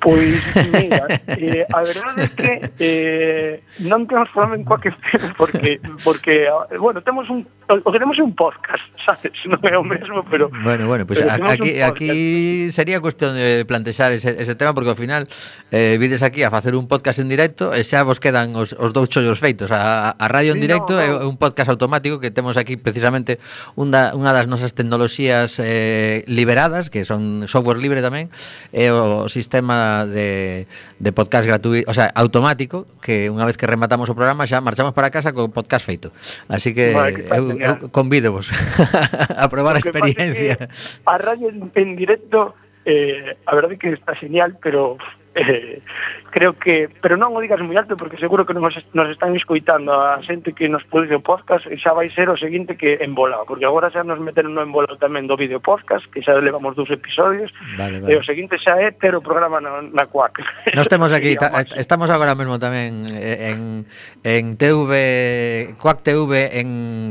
[0.00, 0.40] Pois,
[0.72, 4.96] mira, eh, a verdade é que eh, non temos problema en coa que
[5.36, 6.48] porque, porque,
[6.80, 9.36] bueno, temos un, o que temos un podcast, sabes?
[9.44, 10.48] Non é o mesmo, pero...
[10.64, 14.96] Bueno, bueno, pues a, aquí, aquí sería cuestión de plantexar ese, ese tema, porque ao
[14.96, 15.28] final
[15.68, 18.96] eh, vides aquí a facer un podcast en directo e xa vos quedan os, os
[18.96, 19.68] dous chollos feitos.
[19.68, 21.20] A, a radio en directo sí, no, no.
[21.20, 23.36] é un podcast automático que temos aquí precisamente
[23.76, 28.32] unha, unha das nosas tecnoloxías eh, liberadas, que son software libre tamén,
[28.72, 30.66] é o sistema de,
[30.98, 34.94] de podcast gratuito, o sea, automático, que unha vez que rematamos o programa xa marchamos
[34.96, 36.08] para casa co podcast feito.
[36.48, 38.50] Así que vale, que eu, eu convídovos
[39.42, 40.70] a probar a experiencia.
[41.06, 44.96] A radio en directo eh, a verdade que está genial, pero
[45.40, 45.80] eh,
[46.30, 49.92] creo que, pero non o digas moi alto porque seguro que nos, nos están escoitando
[49.98, 53.44] a xente que nos produce o podcast e xa vai ser o seguinte que embolado,
[53.48, 56.88] porque agora xa nos meteron no embolado tamén do vídeo podcast, que xa levamos dous
[56.92, 58.14] episodios, vale, vale.
[58.14, 60.44] e o seguinte xa é ter o programa na, na CUAC.
[60.76, 63.84] Nos temos aquí, ta, estamos agora mesmo tamén eh, en,
[64.22, 66.68] en TV, CUAC TV en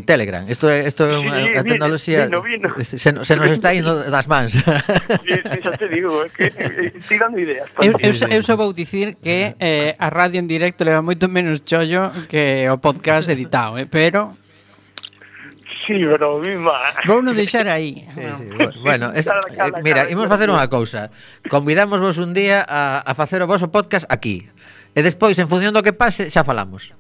[0.08, 0.48] Telegram.
[0.48, 2.32] Isto é, isto é unha sí, tecnoloxía...
[2.32, 2.68] Vino, vino.
[2.80, 4.56] Se, se nos está indo das mans.
[4.56, 7.68] Sí, sí, xa te digo, é que, eh, é, tirando ideas.
[7.84, 11.64] Eu, eu eu só vou dicir que eh, a radio en directo leva moito menos
[11.64, 14.36] chollo que o podcast editado, eh, pero
[15.90, 16.94] Sí, pero viva.
[17.10, 18.06] Vou non deixar aí.
[18.14, 18.46] Sí, sí,
[18.86, 21.10] bueno, es, eh, mira, imos facer unha cousa.
[21.50, 24.46] Convidamos vos un día a, a facer o vosso podcast aquí.
[24.94, 26.94] E despois, en función do que pase, xa falamos.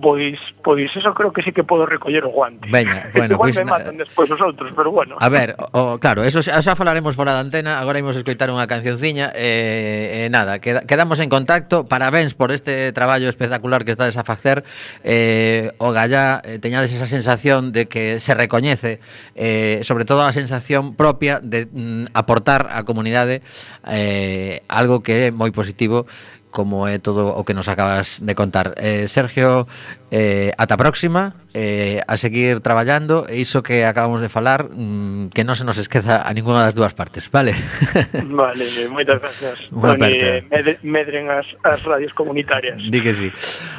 [0.00, 2.66] Pois, pois eso creo que sí que podo recoller o guante.
[2.70, 5.16] Veña, bueno, Igual pois, me matan despois os outros, pero bueno.
[5.20, 8.64] A ver, o, claro, eso xa, xa falaremos fora da antena, agora imos escoitar unha
[8.64, 11.84] cancionciña e eh, eh, nada, queda, quedamos en contacto.
[11.84, 14.64] Parabéns por este traballo espectacular que estades a facer.
[15.04, 18.96] Eh, o Gallá, eh, teñades esa sensación de que se recoñece,
[19.36, 23.44] eh, sobre todo a sensación propia de mm, aportar á comunidade
[23.84, 26.08] eh, algo que é moi positivo
[26.52, 28.76] como é todo o que nos acabas de contar.
[28.76, 29.66] Eh, Sergio,
[30.12, 35.42] eh, ata próxima, eh, a seguir traballando, e iso que acabamos de falar, mm, que
[35.42, 37.56] non se nos esqueza a ninguna das dúas partes, vale?
[38.28, 39.56] Vale, moitas gracias.
[39.72, 42.76] Bueno, Med medren as, as radios comunitarias.
[42.76, 43.32] Di que sí.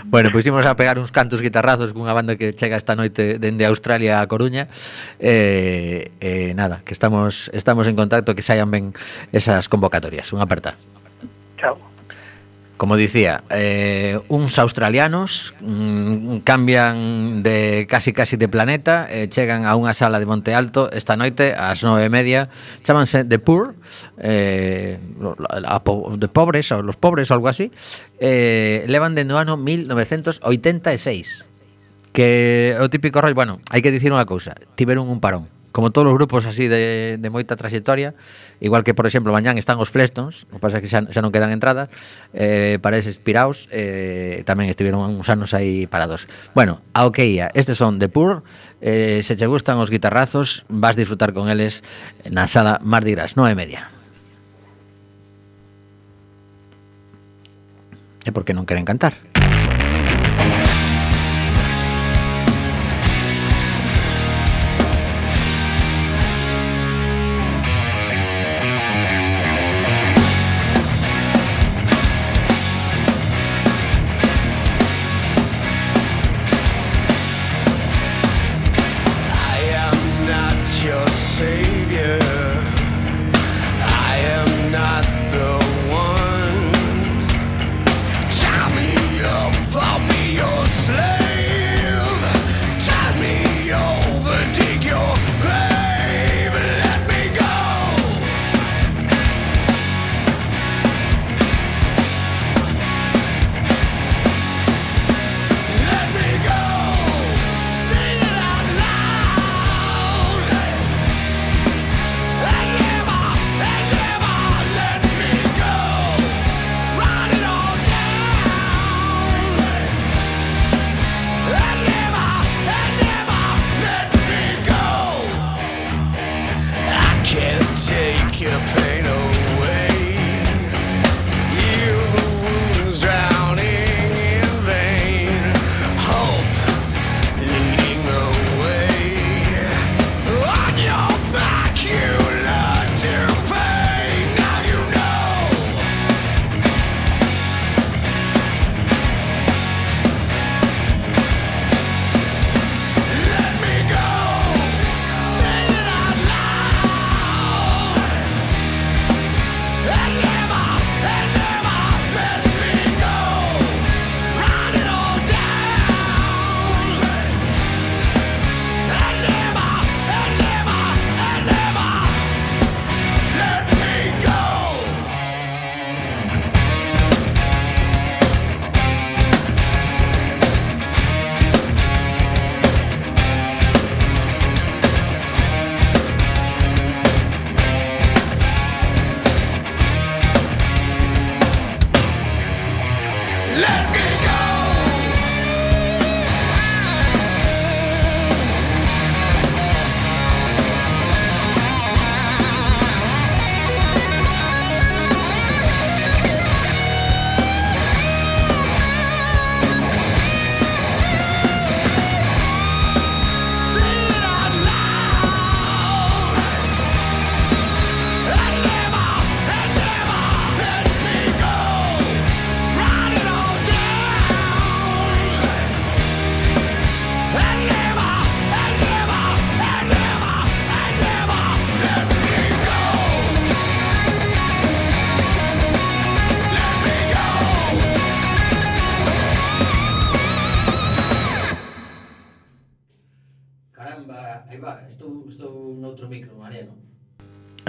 [0.10, 3.38] Bueno, pois pues imos a pegar uns cantos guitarrazos cunha banda que chega esta noite
[3.38, 4.66] dende Australia a Coruña.
[5.22, 8.98] Eh, eh, nada, que estamos estamos en contacto, que saian ben
[9.30, 10.34] esas convocatorias.
[10.34, 10.74] Unha aperta.
[11.62, 11.93] Chao.
[12.78, 19.78] Como dicía, eh, uns australianos mm, cambian de casi casi de planeta eh, chegan a
[19.78, 22.50] unha sala de Monte Alto esta noite ás nove e media
[22.82, 23.78] chamanse The Poor
[24.18, 24.98] eh,
[25.54, 25.80] a, a,
[26.18, 27.70] de pobres, ou los pobres ou algo así
[28.18, 31.46] eh, levan dende o ano 1986
[32.14, 36.08] que o típico rollo, bueno, hai que dicir unha cousa tiveron un parón como todos
[36.08, 38.14] os grupos así de, de moita trayectoria,
[38.62, 41.50] igual que, por exemplo, mañán están os Flestons, o pasa que xa, xa non quedan
[41.50, 41.90] entradas,
[42.32, 46.30] eh, para eses piraos, eh, tamén estiveron uns anos aí parados.
[46.54, 48.46] Bueno, ao que ia, estes son The Pur,
[48.86, 51.82] eh, se che gustan os guitarrazos, vas disfrutar con eles
[52.30, 53.82] na sala Mardi Gras, 9 e media.
[58.24, 59.33] E por que non queren cantar?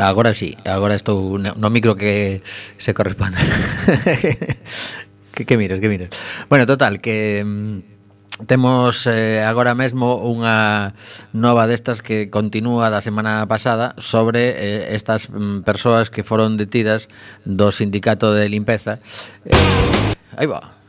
[0.09, 2.43] Agora sí, agora estou no micro que
[2.79, 3.39] se corresponde.
[5.35, 6.11] que, que miras, que miras.
[6.49, 7.95] Bueno, total, que mm,
[8.47, 10.93] temos eh, agora mesmo unha
[11.33, 17.07] nova destas que continúa da semana pasada sobre eh, estas mm, persoas que foron detidas
[17.47, 18.99] do sindicato de limpeza.
[19.47, 19.57] Eh,
[20.37, 20.84] aí va.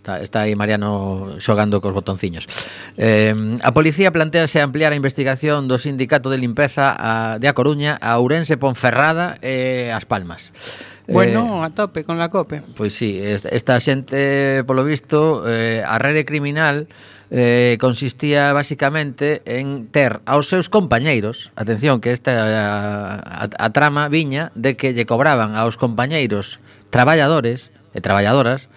[0.00, 2.48] Está, está aí Mariano xogando cos botonciños.
[2.96, 8.00] Eh, a policía plantease ampliar a investigación do Sindicato de Limpeza a, de A Coruña
[8.00, 10.56] a Ourense Ponferrada e eh, As Palmas.
[11.04, 12.64] Eh, bueno, eh, a tope con la COPE.
[12.80, 16.88] Pois sí, esta, esta xente, polo visto, eh, a rede criminal
[17.28, 24.08] eh, consistía basicamente en ter aos seus compañeiros atención que esta a, a, a trama
[24.08, 26.56] viña de que lle cobraban aos compañeiros
[26.88, 28.72] traballadores e traballadoras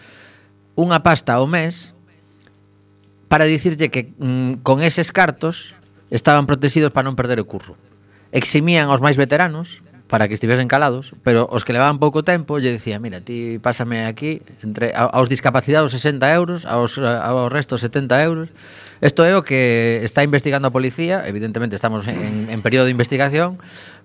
[0.73, 1.93] unha pasta ao mes
[3.29, 5.73] para dicirlle que mm, con eses cartos
[6.13, 7.73] estaban protegidos para non perder o curro.
[8.29, 9.81] Eximían aos máis veteranos
[10.13, 14.05] para que estivesen calados, pero os que levaban pouco tempo lle decía, mira, ti pásame
[14.05, 18.47] aquí entre aos discapacitados 60 euros, aos, aos restos 70 euros.
[19.01, 23.57] Isto é o que está investigando a policía, evidentemente estamos en, en período de investigación,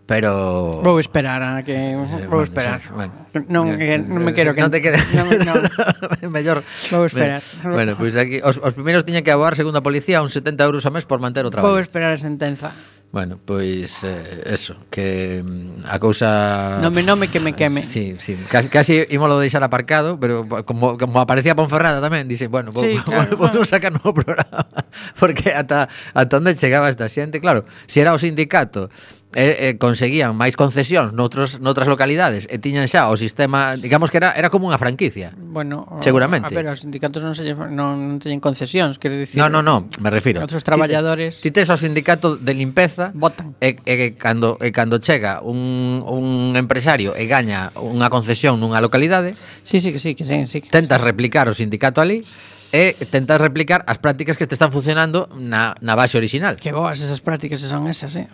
[0.09, 2.81] pero vou esperar a que eh, vou esperar.
[2.81, 3.13] Sí, bueno,
[3.53, 5.05] non eh, que, non me eh, quero que non te quedes.
[5.13, 5.61] Non, non.
[6.33, 7.45] mellor vou esperar.
[7.61, 10.65] Bueno, pois pues aquí os, os primeiros tiñen que aboar segundo a policía uns 70
[10.65, 11.77] euros ao mes por manter o traballo.
[11.77, 12.73] Vou esperar a sentenza.
[13.13, 17.81] Bueno, pois eh, eso, que mm, a cousa Non me nome que me queme.
[17.81, 22.69] Sí, sí, casi, casi ímolo deixar aparcado, pero como, como aparecía Ponferrada tamén, dice, bueno,
[22.69, 27.09] vou, sí, claro, vou, vou, vou sacar novo programa porque ata ata onde chegaba esta
[27.09, 28.93] xente, claro, se si era o sindicato
[29.35, 34.17] eh, eh, conseguían máis concesións noutros, noutras localidades e tiñan xa o sistema, digamos que
[34.17, 35.37] era era como unha franquicia.
[35.37, 36.49] Bueno, seguramente.
[36.49, 39.37] A ver, os sindicatos non, se, non, non teñen concesións, queres dicir?
[39.37, 40.41] No, no, no, me refiro.
[40.41, 41.45] Outros traballadores.
[41.45, 43.53] Ti, ti tes o sindicato de limpeza votan.
[43.61, 48.81] E, e, e cando e cando chega un, un empresario e gaña unha concesión nunha
[48.81, 50.61] localidade, Sí, sí, que sí, que sí, sí.
[50.61, 50.71] Que...
[50.71, 52.25] Tentas replicar o sindicato ali
[52.69, 56.61] e tentas replicar as prácticas que te están funcionando na, na base original.
[56.61, 58.29] Que boas esas prácticas son esas, eh?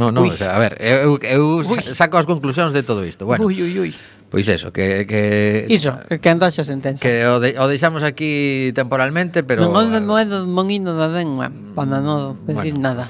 [0.00, 0.32] No, no, ui.
[0.32, 1.80] o sea, a ver, eu, eu ui.
[1.92, 3.28] saco as conclusións de todo isto.
[3.28, 3.92] Bueno, ui, ui, ui.
[4.32, 5.06] Pois eso, que...
[5.06, 6.98] que Iso, que andaxe a sentenza.
[6.98, 9.68] Que o, de, o deixamos aquí temporalmente, pero...
[9.68, 12.82] Non non, moedo monino da denma, para non decir bueno.
[12.82, 13.04] nada.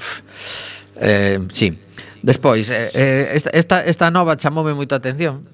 [1.01, 1.73] Eh, sí.
[2.21, 5.49] Despois, eh, eh esta, esta, esta nova chamoume moita atención,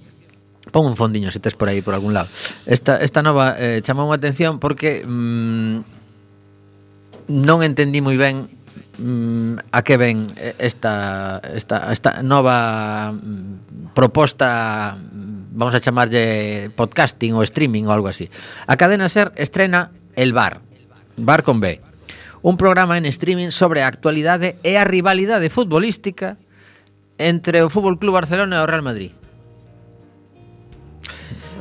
[0.72, 2.28] Pon un fondiño se tes por aí por algún lado.
[2.66, 5.84] Esta, esta nova eh, chamou a atención porque mm,
[7.28, 8.48] non entendí moi ben
[9.00, 16.72] mm, a que ven eh, esta, esta, esta nova mm, proposta mm, vamos a chamarlle
[16.76, 18.32] podcasting ou streaming ou algo así.
[18.68, 20.64] A cadena Ser estrena El Bar,
[21.20, 21.84] Bar con B,
[22.42, 26.40] un programa en streaming sobre a actualidade e a rivalidade futbolística
[27.20, 29.14] entre o Fútbol Club Barcelona e o Real Madrid.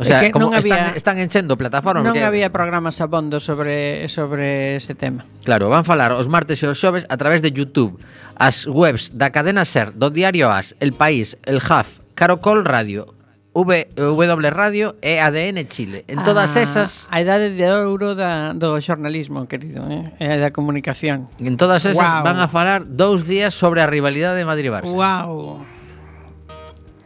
[0.00, 2.24] O sea, que como non había, están, están enchendo plataformas Non porque...
[2.24, 5.28] había programas abondo sobre sobre ese tema.
[5.44, 8.00] Claro, van falar os martes e os xoves a través de YouTube.
[8.40, 13.12] As webs da cadena SER, do diario AS, El País, El Jaf, Carocol Radio,
[13.52, 16.04] V, w Radio e ADN Chile.
[16.08, 17.04] En todas ah, esas...
[17.10, 20.16] A idade de ouro da, do xornalismo, querido, eh?
[20.16, 21.26] e da comunicación.
[21.42, 22.24] En todas esas wow.
[22.24, 24.94] van a falar dous días sobre a rivalidade de Madrid-Barça.
[24.94, 25.66] Wow.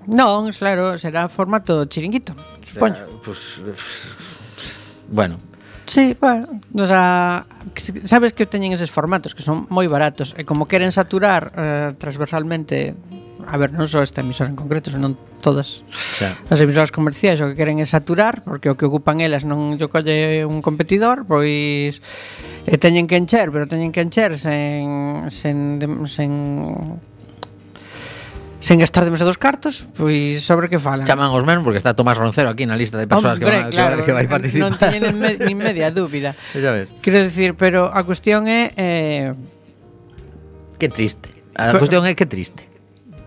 [0.08, 2.94] Non, claro, será formato chiringuito, supoño.
[2.94, 3.40] Será, pues,
[5.08, 5.36] bueno.
[5.86, 7.46] Sí, bueno, o sea,
[8.04, 12.96] sabes que teñen eses formatos que son moi baratos e como queren saturar eh, transversalmente
[13.44, 16.32] a ver, non só esta emisora en concreto, senón todas xa.
[16.48, 19.92] as emisoras comerciais o que queren é saturar, porque o que ocupan elas non yo
[19.92, 22.00] colle un competidor, pois
[22.64, 26.32] e teñen que encher, pero teñen que encher sen sen sen
[28.64, 31.04] sen gastar demasiados cartos, pois sobre que falan.
[31.04, 34.00] Chaman os mesmos porque está Tomás Roncero aquí na lista de persoas que, van, claro,
[34.00, 34.72] que, vai participar.
[34.72, 36.32] Non teñen me, nin media dúbida.
[36.56, 36.88] Ya ves.
[37.04, 39.36] Quero decir, pero a cuestión é eh...
[40.80, 41.28] que triste.
[41.52, 42.64] A pero, cuestión é que triste.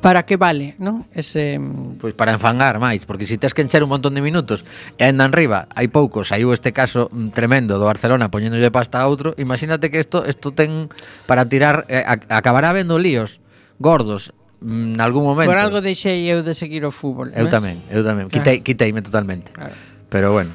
[0.02, 1.06] Para que vale, non?
[1.14, 4.26] Ese mm, Pois para enfangar máis, porque se si tes que encher un montón de
[4.26, 4.66] minutos
[4.98, 9.06] e andan riba, hai pouco, saiu este caso mm, tremendo do Barcelona poñéndolle pasta a
[9.06, 10.90] outro, imagínate que isto isto ten
[11.30, 12.02] para tirar eh,
[12.34, 13.38] acabará vendo líos
[13.78, 15.52] gordos Mm, en algún momento.
[15.52, 17.30] Por algo deixei eu de seguir o fútbol.
[17.34, 17.54] Eu ves?
[17.54, 18.26] tamén, eu tamén.
[18.32, 19.54] Quitei, quiteime totalmente.
[19.54, 19.78] Claro.
[20.10, 20.52] Pero bueno,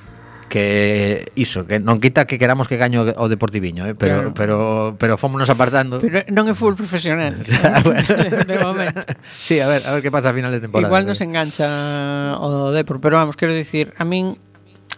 [0.53, 3.97] que iso, que non quita que queramos que gaño o Deportiviño, eh?
[3.97, 4.35] pero, claro.
[4.35, 4.57] pero,
[5.01, 5.97] pero fómonos apartando.
[5.97, 7.41] Pero non é fútbol profesional,
[8.51, 9.01] de momento.
[9.25, 10.91] Sí, a ver, a ver que pasa a final de temporada.
[10.91, 14.37] Igual nos engancha o Depor, pero vamos, quero dicir, a min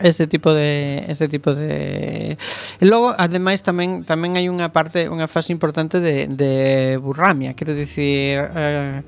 [0.01, 2.35] Este tipo de este tipo de
[2.81, 7.79] e logo ademais tamén tamén hai unha parte unha fase importante de de burramia, quero
[7.79, 9.07] dicir eh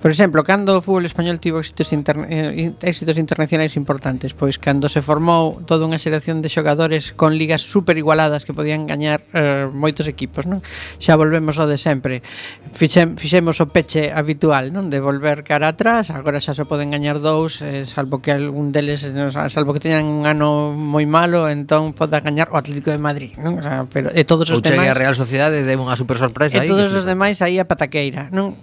[0.00, 4.32] Por exemplo, cando o fútbol español tivo éxitos, interne eh, éxitos internacionais importantes?
[4.32, 8.88] Pois cando se formou toda unha xeración de xogadores con ligas super igualadas que podían
[8.88, 10.64] gañar eh, moitos equipos, non?
[10.96, 12.24] Xa volvemos ao de sempre.
[12.72, 14.88] Fixem, fixemos o peche habitual, non?
[14.88, 19.04] De volver cara atrás, agora xa se poden gañar dous, eh, salvo que algún deles,
[19.04, 23.36] eh, salvo que teñan un ano moi malo, entón poda gañar o Atlético de Madrid,
[23.36, 23.60] non?
[23.60, 24.88] O sea, pero e todos os Ou demais...
[24.88, 26.66] a Real Sociedade de unha super sorpresa e aí.
[26.66, 28.56] E todos os demais aí a pataqueira, non?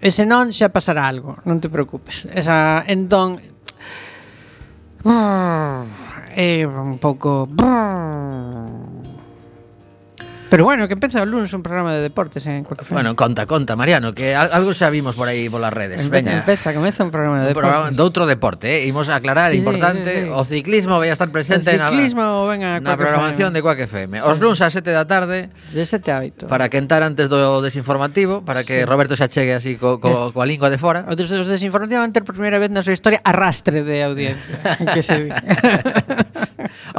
[0.00, 2.24] E senón xa pasará algo, non te preocupes.
[2.32, 3.36] Esa, entón...
[6.30, 7.50] É un pouco...
[7.50, 7.89] Brrr,
[10.50, 12.92] Pero bueno, que empeza o lunes un programa de deportes eh, en Cuacafé.
[12.92, 16.02] Bueno, conta, conta, Mariano, que algo xa vimos por aí polas redes.
[16.02, 16.38] Empeza, Veña.
[16.42, 17.70] empeza, comeza un programa de deportes.
[17.70, 18.90] Un programa de outro deporte, eh?
[18.90, 22.66] imos a aclarar, sí, importante, sí, sí, o ciclismo vai a estar presente na, ven
[22.66, 24.18] a na programación de Cuac FM.
[24.18, 24.26] Sí.
[24.26, 25.54] Os luns a 7 da tarde.
[25.70, 26.50] De 7 a 8.
[26.50, 28.84] Para quentar antes do desinformativo, para que sí.
[28.84, 30.32] Roberto se achegue así co, co, eh.
[30.34, 31.06] coa lingua de fora.
[31.06, 34.58] Outros dos desinformativos van ter por primeira vez na súa historia arrastre de audiencia.
[34.94, 35.30] que se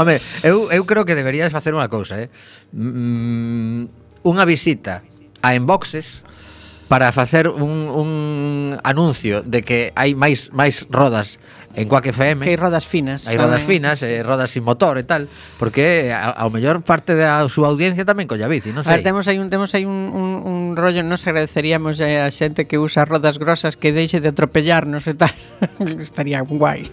[0.01, 2.33] Home, eu, eu creo que deberías facer unha cousa, eh?
[2.73, 3.85] Mm,
[4.25, 5.05] unha visita
[5.45, 6.25] a Enboxes
[6.91, 8.11] para facer un, un
[8.83, 11.39] anuncio de que hai máis máis rodas
[11.75, 12.43] en Quack FM.
[12.43, 13.31] Que hai rodas finas.
[13.31, 17.47] Hai rodas finas, eh, rodas sin motor e tal, porque a, ao mellor parte da
[17.47, 18.91] súa audiencia tamén colla bici, non sei.
[18.91, 22.67] A ver, temos aí un temos aí un, un, un rollo, nos agradeceríamos a xente
[22.67, 25.33] que usa rodas grosas que deixe de atropellarnos e tal.
[25.95, 26.83] Estaría guai.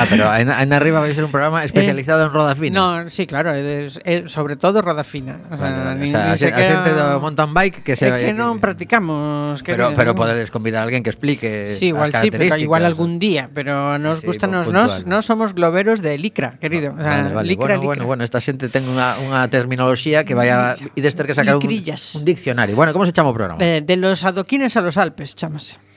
[0.00, 2.74] Ah, pero en, en arriba vai ser un programa eh, especializado eh, en roda fina.
[2.80, 5.36] No, sí, claro, é, é, sobre todo roda fina.
[5.52, 7.94] O sea, vale, nin, o sea, nin a, queda, a xente do mountain bike que
[8.00, 11.92] se é que non practicamos, que Pero pero podedes convidar a alguén que explique sí,
[11.92, 15.52] igual as sí, pero igual algún día, pero nos sí, gustan nos nos, nos somos
[15.52, 16.96] globeros de licra, querido.
[16.96, 17.48] O sea, vale, vale.
[17.48, 17.86] licra, bueno, licra.
[17.86, 21.60] bueno, bueno, esta xente ten unha unha terminoloxía que vaya mm, ides ter que sacar
[21.60, 22.16] Licrillas.
[22.16, 22.72] un, un diccionario.
[22.72, 23.60] Bueno, como se chama o programa?
[23.60, 25.89] Eh, de los adoquines a los Alpes, chamase.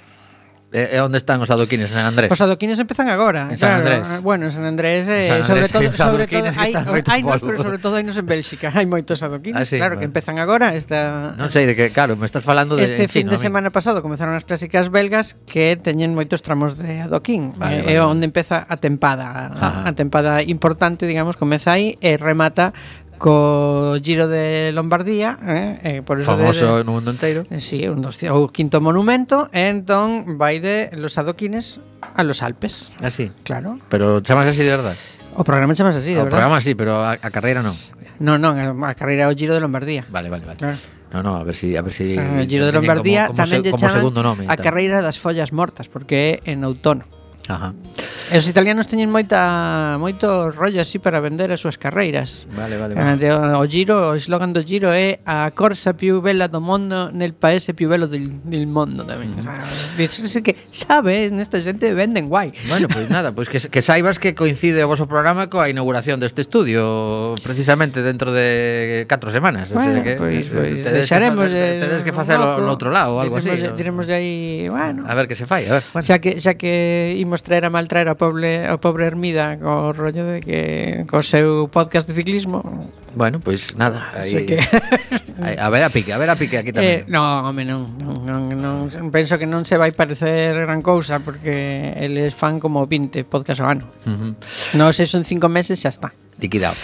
[0.74, 2.34] Eh, eh, onde están os adoquines en San Andrés?
[2.34, 3.45] Os adoquines empezan agora.
[3.53, 4.01] En San claro.
[4.01, 4.07] Andrés.
[4.09, 7.41] Ah, bueno, en San Andrés, eh, San Andrés sobre todo, sobre todo hai, hai nos,
[7.45, 8.74] pero sobre todo hai nos en Bélxica.
[8.74, 10.01] Hai moitos adoquines, ah, sí, claro, bueno.
[10.01, 13.30] que empezan agora esta Non sei de que, claro, me estás falando de Este fin
[13.30, 17.53] chino, de semana pasado comenzaron as clásicas belgas que teñen moitos tramos de adoquín.
[17.53, 17.93] Vale, eh, vale.
[17.93, 19.86] É onde empeza a tempada, Ajá.
[19.86, 22.74] a tempada importante, digamos, comeza aí e remata
[23.24, 27.47] co Giro de Lombardía, eh, eh por eso famoso de, no mundo inteiro.
[27.49, 32.43] Eh, sí, un dos, o quinto monumento, e entón vai de los adoquines a los
[32.43, 32.91] Alpes.
[32.99, 33.32] Ah, así.
[33.47, 33.80] Claro.
[33.88, 34.99] Pero chamas así de verdad.
[35.39, 36.36] O programa chamas así, de o verdad.
[36.36, 37.80] O programa sí, pero a, a carreira non.
[38.19, 40.03] Non, non, a carreira o Giro de Lombardía.
[40.11, 40.59] Vale, vale, vale.
[40.59, 40.76] Claro.
[41.15, 43.47] No, no, a ver si a ver si ah, o Giro de Lombardía como, como
[43.47, 44.67] tamén se, como lle nome, a tal.
[44.67, 47.07] carreira das follas mortas porque é en outono.
[47.47, 47.73] Ajá.
[48.31, 52.47] E os italianos teñen moita moito rollo así para vender as súas carreiras.
[52.55, 53.19] Vale, vale, vale.
[53.59, 57.75] O giro, o eslogan do giro é a corsa più bella do mondo nel paese
[57.75, 59.35] più bello del, del mondo tamén.
[59.35, 59.39] Mm.
[59.39, 59.99] O sea, mm.
[59.99, 62.55] dices que sabes, nesta xente venden guai.
[62.71, 65.67] Bueno, pois pues nada, pois pues que, que saibas que coincide o vosso programa coa
[65.67, 70.93] inauguración deste estudio precisamente dentro de 4 semanas, bueno, o sea que pois, pues, pues,
[70.95, 73.75] deixaremos tedes que facelo no outro lado ou algo diremos, así.
[73.75, 73.77] Diremos, ¿no?
[73.77, 75.03] diremos de aí, bueno.
[75.03, 75.83] A ver que se fai, a ver.
[75.91, 76.05] Bueno.
[76.05, 79.89] Xa que xa que imos conseguimos traer a maltraer ao pobre, ao pobre Hermida co
[79.93, 80.61] rollo de que
[81.09, 82.61] co seu podcast de ciclismo.
[83.13, 84.57] Bueno, pois pues, nada, aí que...
[85.41, 87.05] aí, a ver a pique, a ver a pique aquí tamén.
[87.05, 91.21] Eh, no, home, non, non, non, non, penso que non se vai parecer gran cousa
[91.25, 93.86] porque eles fan como 20 podcast ao ano.
[94.05, 94.77] Uh -huh.
[94.77, 96.09] Non sei son 5 meses, xa está.
[96.38, 96.77] Liquidado.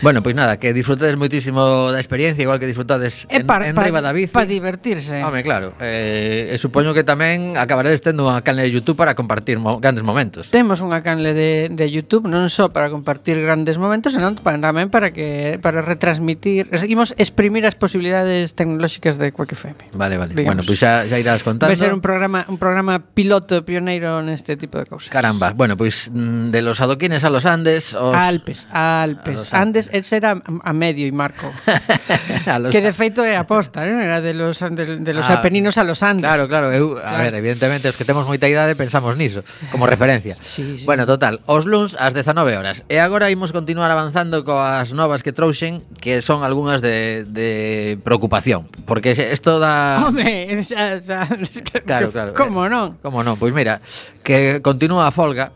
[0.00, 3.82] Bueno, pois nada, que disfrutades moitísimo da experiencia, igual que disfrutades en, par, en pa,
[3.82, 4.30] riba da bici.
[4.30, 5.18] Para divertirse.
[5.24, 5.74] Home, claro.
[5.82, 10.06] Eh, e supoño que tamén acabaredes tendo unha canle de YouTube para compartir mo grandes
[10.06, 10.54] momentos.
[10.54, 15.10] Temos unha canle de, de YouTube non só para compartir grandes momentos, senón tamén para
[15.10, 19.98] que para retransmitir, seguimos exprimir as posibilidades tecnolóxicas de Quack FM.
[19.98, 20.32] Vale, vale.
[20.38, 20.46] Digamos.
[20.46, 21.74] Bueno, pois pues xa, xa irás contando.
[21.74, 25.10] Vai ser un programa un programa piloto pioneiro neste tipo de cousas.
[25.10, 25.50] Caramba.
[25.58, 28.14] Bueno, pois pues, mm, de los adoquines a los Andes, os...
[28.14, 31.52] Alpes, Alpes, a los Andes es, ese era a medio y Marco.
[32.60, 32.72] los...
[32.72, 34.04] Que de feito é aposta, ¿eh?
[34.04, 36.28] Era de los, de, de los ah, apeninos a los Andes.
[36.28, 37.16] Claro, claro, eu, claro.
[37.16, 40.36] A ver, evidentemente, os que temos moita idade pensamos niso, como referencia.
[40.40, 40.84] sí, sí.
[40.86, 42.84] Bueno, total, os luns ás 19 horas.
[42.88, 48.68] E agora imos continuar avanzando coas novas que trouxen, que son algunhas de, de preocupación.
[48.86, 50.00] Porque isto da...
[50.06, 52.30] Home, xa, xa, que, claro, claro.
[52.34, 52.96] Como eh, non?
[53.00, 53.36] Como non?
[53.36, 53.80] Pois mira,
[54.24, 55.52] que continúa a folga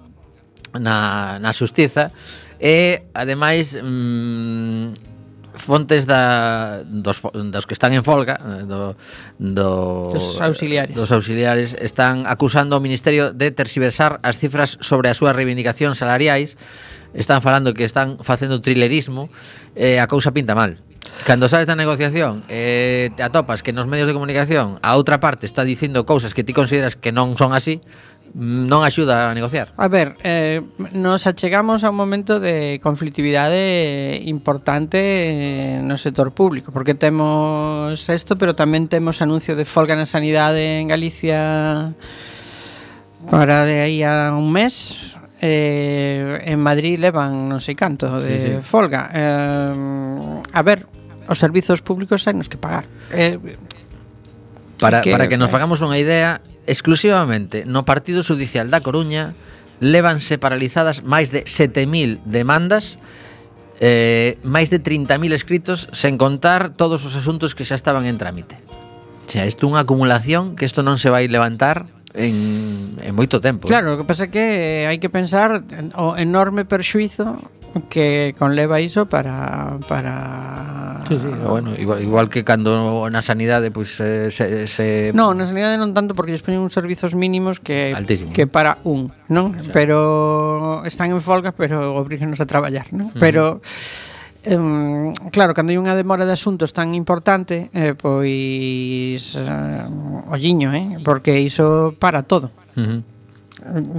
[0.76, 2.12] na, na Xustiza
[2.62, 4.94] E, ademais, mm,
[5.58, 8.94] fontes da, dos, dos que están en folga eh, do,
[9.36, 10.94] do, dos auxiliares.
[10.94, 16.54] dos auxiliares están acusando ao Ministerio de tersiversar as cifras sobre as súas reivindicacións salariais.
[17.12, 19.28] Están falando que están facendo trilerismo
[19.76, 20.78] e eh, a cousa pinta mal.
[21.26, 25.18] Cando sabes da negociación e eh, te atopas que nos medios de comunicación a outra
[25.18, 27.82] parte está dicindo cousas que ti consideras que non son así
[28.32, 29.76] non axuda a negociar.
[29.76, 30.64] A ver, eh,
[30.96, 38.56] nos achegamos a un momento de conflictividade importante no sector público, porque temos isto, pero
[38.56, 41.92] tamén temos anuncio de folga na sanidade en Galicia
[43.28, 45.12] para de aí a un mes.
[45.42, 48.62] Eh, en Madrid levan non sei canto de sí, sí.
[48.62, 49.10] folga.
[49.10, 50.86] Eh, a ver,
[51.26, 52.86] os servizos públicos hai nos que pagar.
[53.10, 53.36] Eh,
[54.82, 59.38] Para, que, para que nos eh, fagamos unha idea, exclusivamente no Partido Judicial da Coruña
[59.78, 62.98] levanse paralizadas máis de 7.000 demandas
[63.82, 68.58] eh, máis de 30.000 escritos sen contar todos os asuntos que xa estaban en trámite.
[69.26, 73.66] O sea, isto unha acumulación que isto non se vai levantar en, en moito tempo.
[73.66, 73.70] Eh.
[73.70, 75.66] Claro, o que pasa é que eh, hai que pensar
[75.98, 77.42] o enorme perxuizo
[77.88, 83.96] que conleva iso para para Sí, sí, bueno, igual, igual que cando na sanidade pois
[83.98, 87.58] pues, eh, se, se No, na sanidade non tanto porque lles poñen uns servizos mínimos
[87.58, 88.30] que Altísimo.
[88.30, 89.56] que para un, non?
[89.74, 93.10] Pero están en folga, pero obriganos a traballar, non?
[93.10, 93.20] Uh -huh.
[93.20, 93.42] Pero
[94.42, 100.74] Um, claro, cando hai unha demora de asuntos tan importante, eh, pois eh, uh, olliño,
[100.74, 102.50] eh, porque iso para todo.
[102.74, 102.98] Uh -huh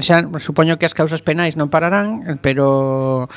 [0.03, 3.30] xa supoño que as causas penais non pararán, pero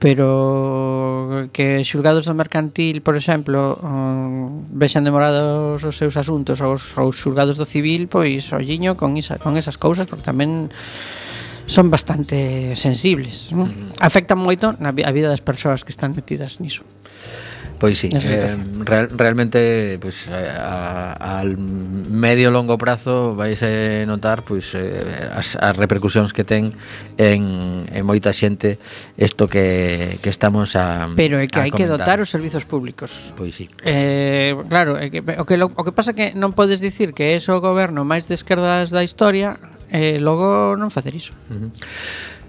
[0.00, 7.20] pero que xulgados do mercantil, por exemplo, um, vexan demorados os seus asuntos aos, aos
[7.20, 10.72] xulgados do civil, pois olliño con, isa, con esas cousas, porque tamén
[11.68, 13.52] son bastante sensibles.
[13.52, 13.68] ¿no?
[14.00, 16.82] Afectan moito na, a vida das persoas que están metidas niso.
[17.80, 18.46] Pois sí, eh,
[18.84, 25.56] real, realmente pues, eh, a, al medio longo prazo vais a notar pois, eh, as,
[25.56, 26.76] as repercusións que ten
[27.16, 28.76] en, en moita xente
[29.16, 33.32] isto que, que estamos a Pero é que hai que dotar os servizos públicos.
[33.32, 33.72] Pois sí.
[33.80, 37.40] Eh, claro, que, o que, lo, o que pasa que non podes dicir que é
[37.40, 39.56] o goberno máis de esquerdas da historia
[39.88, 41.32] e eh, logo non facer iso.
[41.48, 41.70] Uh -huh.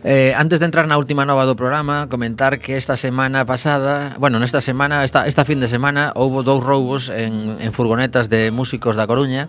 [0.04, 4.41] Eh, antes de entrar na última nova do programa, comentar que esta semana pasada, bueno,
[4.41, 8.97] nesta semana, esta, esta fin de semana, houbo dous roubos en, en furgonetas de músicos
[8.97, 9.45] da Coruña.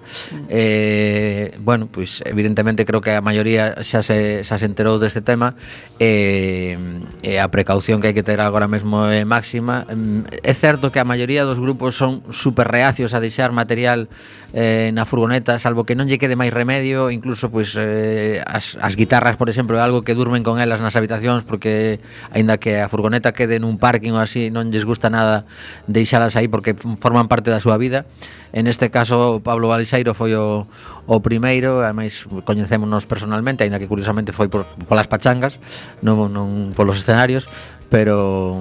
[0.52, 5.24] Eh, bueno, pois pues, evidentemente creo que a maioría xa se, xa se enterou deste
[5.24, 5.56] tema
[5.96, 6.76] eh,
[7.24, 9.88] e eh, a precaución que hai que ter agora mesmo é máxima.
[9.88, 14.12] Mm, é certo que a maioría dos grupos son super reacios a deixar material
[14.52, 18.94] eh, na furgoneta, salvo que non lle quede máis remedio, incluso pois eh, as, as
[19.00, 22.88] guitarras, por exemplo, é algo que durmen con elas nas habitacións porque aínda que a
[22.92, 25.48] furgoneta quede nun parking ou así, non lles gusta nada
[25.88, 28.04] deixalas aí porque forman parte da súa vida.
[28.52, 30.68] En este caso, Pablo Balseiro foi o,
[31.08, 35.56] o primeiro, ademais coñecémonos personalmente, aínda que curiosamente foi por, polas pachangas,
[36.04, 37.48] non, non polos escenarios,
[37.88, 38.60] pero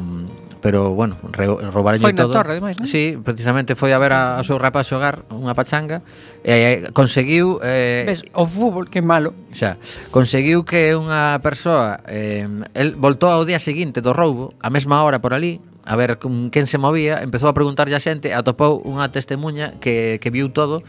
[0.62, 2.07] pero bueno, roubarlle todo.
[2.07, 2.86] Foi na torre, ademais, non?
[2.86, 6.05] Sí, precisamente foi a ver a, a seu rapaz xogar unha pachanga
[6.45, 9.34] e eh, conseguiu eh, Ves, o fútbol que malo.
[9.51, 9.82] Xa,
[10.14, 12.45] conseguiu que unha persoa eh,
[12.78, 16.70] el voltou ao día seguinte do roubo, a mesma hora por ali, a ver quen
[16.70, 20.86] se movía, empezou a preguntarlle a xente, atopou unha testemunha que, que viu todo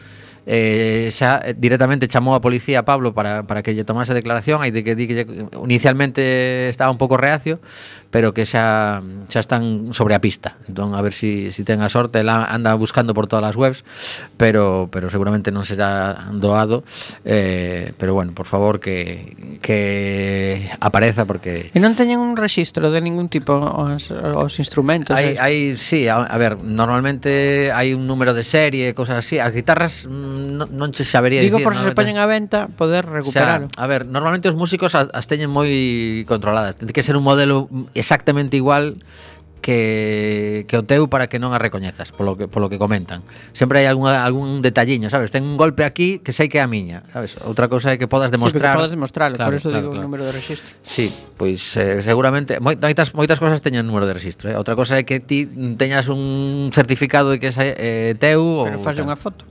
[0.47, 4.59] eh, xa eh, directamente chamou a policía a Pablo para, para que lle tomase declaración
[4.63, 5.27] aí de que, di que lle,
[5.63, 7.63] inicialmente estaba un pouco reacio
[8.13, 9.01] pero que xa
[9.33, 10.61] xa están sobre a pista.
[10.69, 13.57] Entón a ver se si, si ten a sorte, ela anda buscando por todas as
[13.57, 13.89] webs,
[14.37, 16.85] pero pero seguramente non será doado.
[17.25, 23.01] Eh, pero bueno, por favor que que apareza porque E non teñen un rexistro de
[23.01, 25.17] ningún tipo os, os instrumentos.
[25.17, 29.41] Hai hai si, sí, a, a ver, normalmente hai un número de serie, cosas así.
[29.41, 31.65] As guitarras mm, non, non che sabería Digo, dicir.
[31.65, 33.73] Por se, se poñen a venta poder recuperalo.
[33.73, 36.77] O sea, a ver, normalmente os músicos as, as teñen moi controladas.
[36.77, 37.73] Ten que ser un modelo
[38.03, 38.99] exactamente igual
[39.63, 43.23] que, que o teu para que non a recoñezas, polo que, polo que comentan.
[43.55, 45.31] Sempre hai algún, algún detalliño, sabes?
[45.31, 47.39] Ten un golpe aquí que sei que é a miña, sabes?
[47.47, 48.75] Outra cousa é que podas demostrar...
[48.75, 50.03] Sí, podas demostrarlo, claro, por eso claro, digo claro.
[50.03, 50.69] o número de registro.
[50.83, 54.59] Sí, pois eh, seguramente moitas moitas cosas teñen número de registro, eh?
[54.59, 55.47] Outra cosa é que ti
[55.79, 59.47] teñas un certificado de que é eh, teu Pero ou faz unha foto.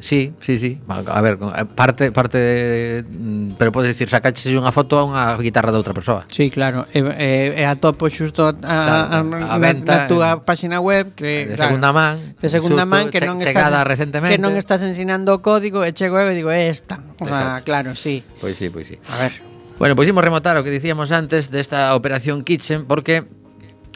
[0.00, 0.80] Sí, sí, sí.
[0.88, 5.74] A ver, eh, parte, parte mm, pero podes dicir, sacaches unha foto a unha guitarra
[5.74, 6.22] de outra persoa.
[6.30, 6.86] Sí, claro.
[6.94, 7.28] E, e,
[7.58, 11.54] e atopo xusto a, claro, a, a, venta, na, na túa páxina web que, de
[11.58, 12.14] claro, segunda man.
[12.38, 14.38] De segunda xusto, man que non estás recentemente.
[14.38, 17.02] que non estás ensinando o código e chego eu e digo, esta".
[17.18, 17.66] O sea, Exacto.
[17.66, 18.22] claro, sí.
[18.38, 19.12] Pois pues sí, pois pues sí.
[19.12, 19.34] A ver.
[19.78, 23.26] Bueno, pois pues imos rematar o que dicíamos antes desta operación Kitchen porque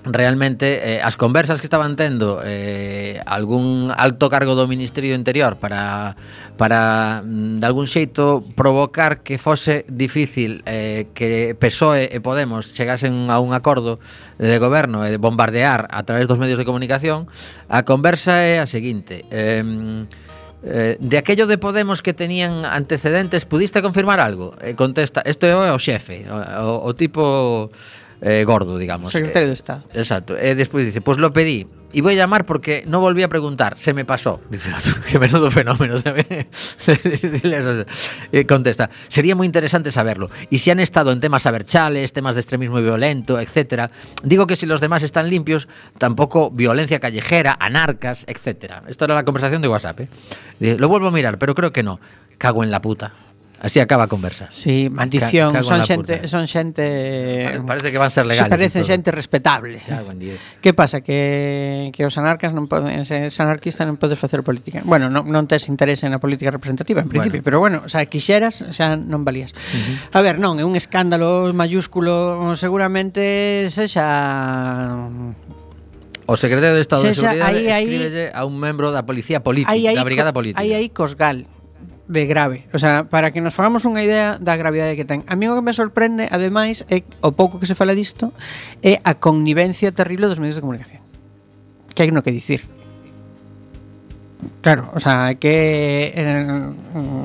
[0.05, 5.57] realmente eh, as conversas que estaban tendo eh, algún alto cargo do Ministerio do Interior
[5.63, 6.19] para,
[6.59, 13.31] para mm, de algún xeito provocar que fose difícil eh, que PSOE e Podemos chegasen
[13.31, 14.03] a un acordo
[14.43, 17.31] de goberno e de bombardear a través dos medios de comunicación
[17.71, 19.63] a conversa é a seguinte eh,
[20.65, 24.55] Eh, de aquello de Podemos que tenían antecedentes, pudiste confirmar algo?
[24.63, 27.75] Eh, contesta, isto é o xefe, o, o tipo
[28.23, 29.11] eh, gordo, digamos.
[29.11, 29.83] Secretario Eh, de Estado.
[29.93, 30.39] Exacto.
[30.39, 31.67] E despois dice, pues lo pedí.
[31.95, 34.41] Y voy a llamar porque no volví a preguntar, se me pasó.
[34.49, 35.97] Dice el otro, que menudo fenómeno.
[38.33, 40.31] Y contesta, sería muy interesante saberlo.
[40.49, 43.91] Y si han estado en temas aberchales, temas de extremismo violento, etcétera.
[44.23, 45.69] Digo que si los demás están limpios,
[45.99, 48.85] tampoco violencia callejera, anarcas, etcétera.
[48.89, 50.01] Esto era la conversación de WhatsApp.
[50.01, 50.09] ¿eh?
[50.59, 52.01] Dice, lo vuelvo a mirar, pero creo que no.
[52.39, 53.13] Cago en la puta.
[53.63, 54.51] Así acaba a conversa.
[54.51, 58.51] Sí, maldición, Ca son xente, son xente parece que van ser legales.
[58.51, 59.79] Se parece xente respetable.
[60.59, 64.83] Que pasa que que os anarcas non poden ser anarquista non podes facer política.
[64.83, 67.47] Bueno, non, non tes interese na política representativa en principio, bueno.
[67.47, 69.55] pero bueno, o sea, quixeras, xa non valías.
[69.55, 70.19] Uh -huh.
[70.19, 75.07] A ver, non, é un escándalo mayúsculo, seguramente sexa
[76.27, 79.71] O secretario de Estado sexa, de Seguridade aí, escríbelle a un membro da policía política,
[79.71, 80.59] aí, aí, da brigada política.
[80.59, 81.47] Aí aí Cosgal,
[82.13, 82.69] de grave.
[82.73, 85.25] O sea, para que nos fagamos unha idea da gravidade que ten.
[85.25, 88.37] A mí o que me sorprende, ademais, é o pouco que se fala disto,
[88.85, 91.01] é a connivencia terrible dos medios de comunicación.
[91.97, 92.82] Que hai no que dicir.
[94.61, 96.13] Claro, o sea, que...
[96.15, 96.71] Eh,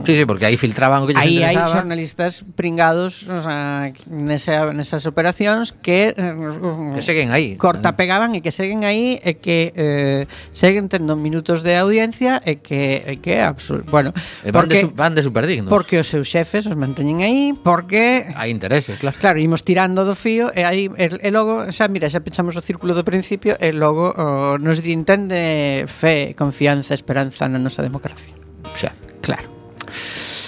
[0.06, 5.06] sí, sí, porque aí filtraban o que Aí hai xornalistas pringados o sea, nesa, nesas
[5.06, 6.14] operacións que...
[6.18, 7.58] Eh, que seguen aí.
[7.58, 12.62] Corta pegaban e que seguen aí e que eh, seguen tendo minutos de audiencia e
[12.62, 13.06] que...
[13.06, 13.90] E que absurdo.
[13.90, 15.70] Bueno, e van, porque, de, van de superdignos.
[15.70, 18.30] Porque os seus xefes os manteñen aí, porque...
[18.34, 19.18] Hai intereses, claro.
[19.18, 20.90] Claro, imos tirando do fío e aí...
[20.98, 24.82] E, e logo, xa, mira, xa pechamos o círculo do principio e logo oh, nos
[24.82, 28.36] di entende fe, confianza, esperanza na nosa democracia.
[28.76, 28.92] Xa,
[29.24, 29.48] claro.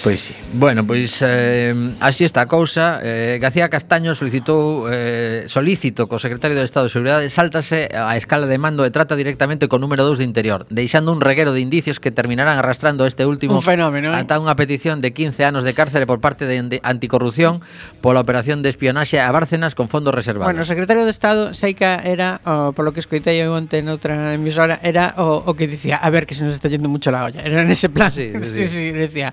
[0.02, 0.34] Pois sí.
[0.54, 3.00] Bueno, pois eh, así está a cousa.
[3.02, 8.48] Eh, García Castaño solicitou eh, solícito co secretario de Estado de Seguridade sáltase a escala
[8.48, 12.00] de mando e trata directamente co número 2 de interior, deixando un reguero de indicios
[12.00, 14.24] que terminarán arrastrando este último un fenómeno, eh?
[14.24, 17.60] ata unha petición de 15 anos de cárcere por parte de anticorrupción
[18.00, 20.48] pola operación de espionaxe a Bárcenas con fondos reservados.
[20.48, 24.80] Bueno, o secretario de Estado Seica era, o, polo que escoitei eu onte noutra emisora,
[24.80, 27.44] era o, o que dicía, a ver que se nos está yendo mucho la olla.
[27.44, 28.08] Era en ese plan.
[28.08, 29.32] Sí, sí, sí, sí decía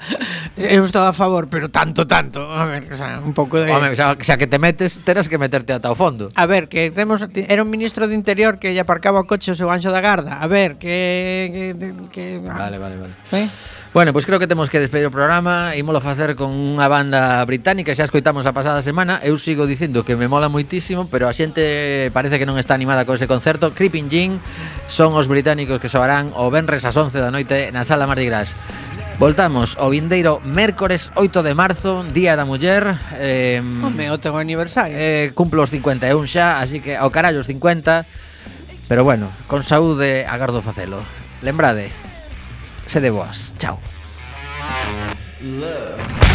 [0.57, 2.41] Eu estou a favor, pero tanto, tanto.
[2.41, 3.69] A ver, o sea, un pouco de...
[3.69, 6.33] Home, xa, xa que te metes, terás que meterte ata o fondo.
[6.33, 9.55] A ver, que temos era un ministro de Interior que lle aparcaba o coche o
[9.55, 10.41] seu anxo da garda.
[10.41, 11.77] A ver, que...
[11.77, 12.25] que, que...
[12.49, 12.67] Ah.
[12.67, 13.13] Vale, vale, vale.
[13.37, 13.47] ¿Eh?
[13.93, 17.41] Bueno, pois pues creo que temos que despedir o programa Imolo facer con unha banda
[17.49, 21.33] británica Xa escoitamos a pasada semana Eu sigo dicindo que me mola moitísimo Pero a
[21.33, 24.31] xente parece que non está animada con ese concerto Creeping Jean
[24.85, 28.53] Son os británicos que soarán o Benres ás 11 da noite Na sala Mardi Gras
[29.17, 34.93] Voltamos o vindeiro mércores 8 de marzo, Día da Muller eh, Home, o teu aniversario.
[34.93, 38.05] eh, Cumplo os 51 xa, así que ao carallo os 50
[38.87, 41.01] Pero bueno, con saúde agardo facelo.
[41.41, 41.89] Lembrade,
[42.85, 43.81] sede boas, chao.
[45.41, 46.26] Love.